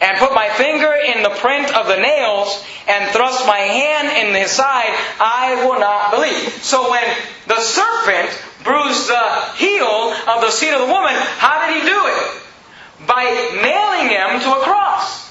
[0.00, 4.34] And put my finger in the print of the nails and thrust my hand in
[4.34, 6.62] his side, I will not believe.
[6.62, 7.04] So when
[7.48, 8.30] the serpent
[8.62, 13.06] bruised the heel of the seed of the woman, how did he do it?
[13.06, 13.24] By
[13.58, 15.28] nailing him to a cross.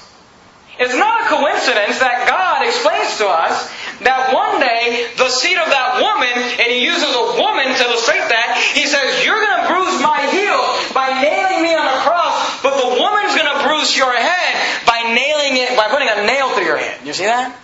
[0.78, 3.72] It's not a coincidence that God explains to us
[4.06, 8.24] that one day the seed of that woman, and he uses a woman to illustrate
[8.30, 10.60] that, he says, You're going to bruise my heel
[10.94, 14.52] by nailing me on a cross, but the woman's going to bruise your head
[14.86, 17.02] by nailing it, by putting a nail through your head.
[17.04, 17.54] You see that?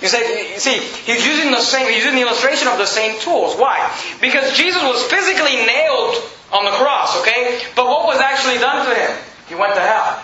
[0.00, 3.18] You say, you see, he's using the same, he's using the illustration of the same
[3.20, 3.58] tools.
[3.58, 3.82] Why?
[4.20, 6.14] Because Jesus was physically nailed
[6.52, 7.60] on the cross, okay?
[7.74, 9.10] But what was actually done to him?
[9.48, 10.22] He went to hell.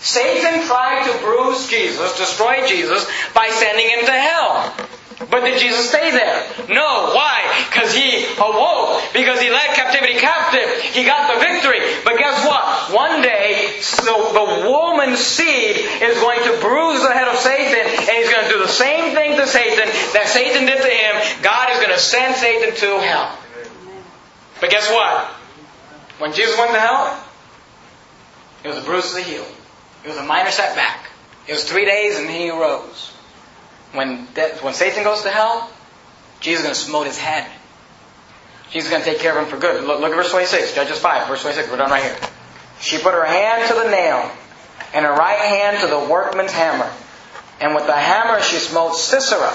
[0.00, 4.74] Satan tried to bruise Jesus, destroy Jesus, by sending him to hell.
[5.18, 6.46] But did Jesus stay there?
[6.68, 7.10] No.
[7.10, 7.42] Why?
[7.68, 9.02] Because he awoke.
[9.12, 10.80] Because he led captivity captive.
[10.94, 11.80] He got the victory.
[12.04, 12.94] But guess what?
[12.94, 18.14] One day, so the woman's seed is going to bruise the head of Satan, and
[18.16, 21.42] he's going to do the same thing to Satan that Satan did to him.
[21.42, 23.36] God is going to send Satan to hell.
[24.60, 25.26] But guess what?
[26.20, 27.24] When Jesus went to hell,
[28.62, 29.46] it was a bruise to the heel.
[30.08, 31.04] It was a minor setback.
[31.46, 33.12] It was three days and he arose.
[33.92, 35.70] When, de- when Satan goes to hell,
[36.40, 37.46] Jesus is going to smote his head.
[38.70, 39.84] Jesus is going to take care of him for good.
[39.84, 41.70] Look, look at verse 26, Judges 5, verse 26.
[41.70, 42.16] We're done right here.
[42.80, 44.30] She put her hand to the nail
[44.94, 46.90] and her right hand to the workman's hammer.
[47.60, 49.52] And with the hammer she smote Sisera.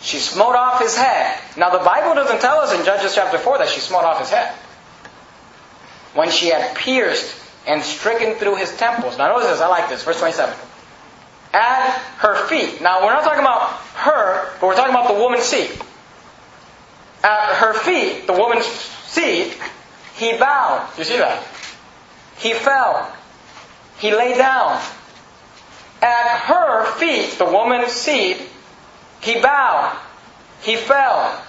[0.00, 1.40] She smote off his head.
[1.56, 4.30] Now the Bible doesn't tell us in Judges chapter 4 that she smote off his
[4.30, 4.54] head.
[6.14, 9.18] When she had pierced and stricken through his temples.
[9.18, 10.54] Now notice this, I like this, verse 27.
[11.52, 12.80] At her feet.
[12.80, 15.70] Now we're not talking about her, but we're talking about the woman's seed.
[17.22, 19.54] At her feet, the woman's seed,
[20.14, 20.88] he bowed.
[20.96, 21.42] You see that?
[22.38, 23.12] He fell.
[23.98, 24.80] He lay down.
[26.00, 28.38] At her feet, the woman's seed,
[29.20, 29.98] he bowed.
[30.62, 31.44] He fell.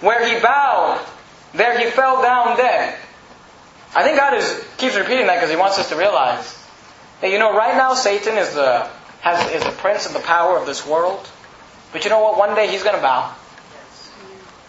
[0.00, 1.04] Where he bowed,
[1.52, 2.98] there he fell down dead.
[3.94, 6.58] I think God is, keeps repeating that because he wants us to realize
[7.20, 8.88] that, you know, right now Satan is the,
[9.20, 11.28] has, is the prince of the power of this world.
[11.92, 12.38] But you know what?
[12.38, 13.34] One day he's going to bow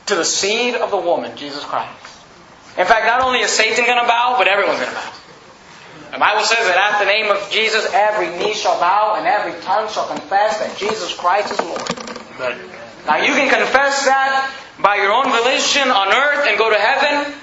[0.07, 1.91] to the seed of the woman, Jesus Christ.
[2.78, 5.13] In fact, not only is Satan going to bow, but everyone's going to bow.
[6.11, 9.59] The Bible says that at the name of Jesus, every knee shall bow and every
[9.61, 11.82] tongue shall confess that Jesus Christ is Lord.
[13.07, 17.34] Now you can confess that by your own volition on earth and go to heaven,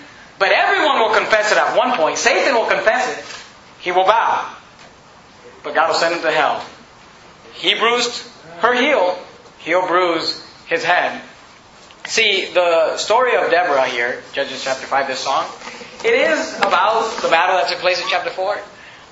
[0.40, 2.16] but everyone will confess it at one point.
[2.16, 3.24] Satan will confess it.
[3.80, 4.56] He will bow.
[5.62, 6.64] But God will send him to hell.
[7.52, 8.26] He bruised
[8.60, 9.18] her heel,
[9.58, 11.20] he'll bruise his head.
[12.06, 15.44] See, the story of Deborah here, Judges chapter 5, this song,
[16.02, 18.58] it is about the battle that took place in chapter 4,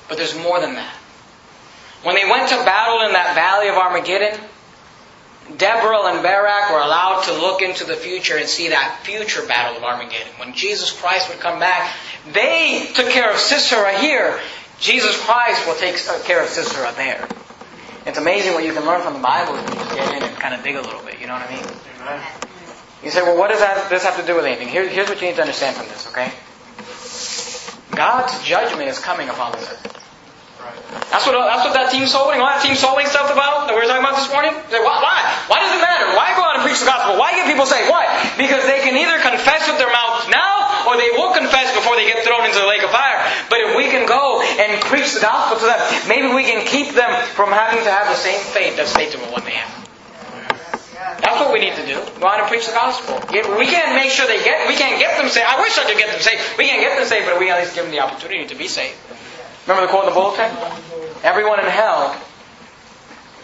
[0.08, 0.94] but there's more than that.
[2.02, 4.40] When they went to battle in that valley of Armageddon,
[5.56, 9.78] Deborah and Barak were allowed to look into the future and see that future battle
[9.78, 10.32] of Armageddon.
[10.38, 11.94] When Jesus Christ would come back,
[12.32, 14.38] they took care of Sisera here.
[14.78, 17.26] Jesus Christ will take care of Sisera there.
[18.04, 20.36] It's amazing what you can learn from the Bible if you just get in and
[20.36, 21.20] kind of dig a little bit.
[21.20, 21.64] You know what I mean?
[22.00, 22.26] Amen.
[23.02, 24.68] You say, well, what does that, this have to do with anything?
[24.68, 26.32] Here, here's what you need to understand from this, okay?
[27.94, 29.97] God's judgment is coming upon this earth.
[31.08, 33.70] That's what, that's what that team soul winning, all that team soul winning stuff about
[33.70, 34.52] that we were talking about this morning.
[34.52, 35.18] Why, why?
[35.46, 36.10] Why does it matter?
[36.18, 37.16] Why go out and preach the gospel?
[37.16, 37.86] Why get people saved?
[37.86, 38.10] Why?
[38.34, 42.10] Because they can either confess with their mouth now, or they will confess before they
[42.10, 43.22] get thrown into the lake of fire.
[43.48, 45.80] But if we can go and preach the gospel to them,
[46.10, 49.32] maybe we can keep them from having to have the same fate that Satan will
[49.32, 49.78] one day have.
[51.22, 51.98] That's what we need to do.
[52.20, 53.16] Go out and preach the gospel.
[53.30, 54.66] We can't make sure they get.
[54.66, 55.46] We can't get them saved.
[55.46, 56.42] I wish I could get them saved.
[56.58, 58.68] We can't get them saved, but we at least give them the opportunity to be
[58.68, 58.96] saved.
[59.68, 60.50] Remember the quote in the bulletin?
[61.22, 62.18] Everyone in hell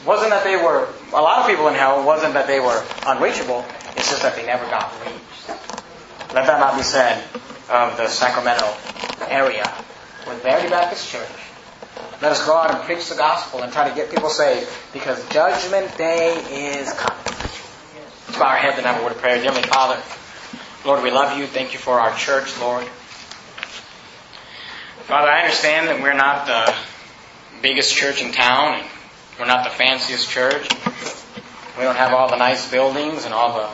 [0.07, 0.89] wasn't that they were.
[1.12, 3.62] A lot of people in hell wasn't that they were unreachable.
[3.95, 5.49] It's just that they never got reached.
[6.33, 7.22] Let that not be said
[7.68, 8.72] of the Sacramento
[9.29, 9.70] area
[10.27, 11.29] with Verity Baptist Church.
[12.22, 15.29] Let us go out and preach the gospel and try to get people saved because
[15.29, 17.22] Judgment Day is coming.
[17.27, 19.37] Let's bow our heads and have a word of prayer.
[19.37, 20.01] Dear Heavenly Father,
[20.87, 21.47] Lord, we love you.
[21.47, 22.89] Thank you for our church, Lord.
[25.07, 26.75] Father, I understand that we're not the
[27.61, 28.89] biggest church in town, and
[29.39, 30.67] we're not the fanciest church.
[31.77, 33.69] We don't have all the nice buildings and all the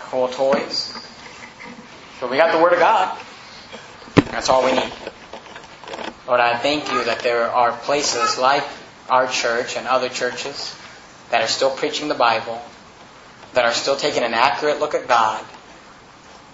[0.00, 0.94] cool toys.
[2.18, 3.14] But we got the Word of God.
[4.30, 4.90] That's all we need.
[6.26, 8.64] Lord, I thank you that there are places like
[9.10, 10.74] our church and other churches
[11.28, 12.58] that are still preaching the Bible,
[13.52, 15.44] that are still taking an accurate look at God,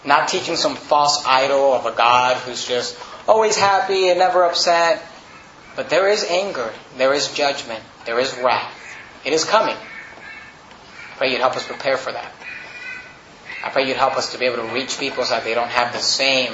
[0.05, 2.99] not teaching some false idol of a God who's just
[3.31, 5.03] always happy and never upset.
[5.77, 8.77] But there is anger, there is judgment, there is wrath.
[9.25, 9.77] It is coming.
[9.77, 12.33] I pray you'd help us prepare for that.
[13.65, 15.69] I pray you'd help us to be able to reach people so that they don't
[15.69, 16.53] have the same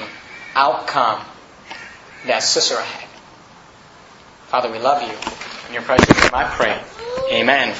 [0.53, 1.25] outcome
[2.27, 3.07] that Sisera had.
[4.47, 5.17] Father, we love you.
[5.67, 5.99] In your name
[6.33, 6.79] I pray.
[7.31, 7.75] Amen.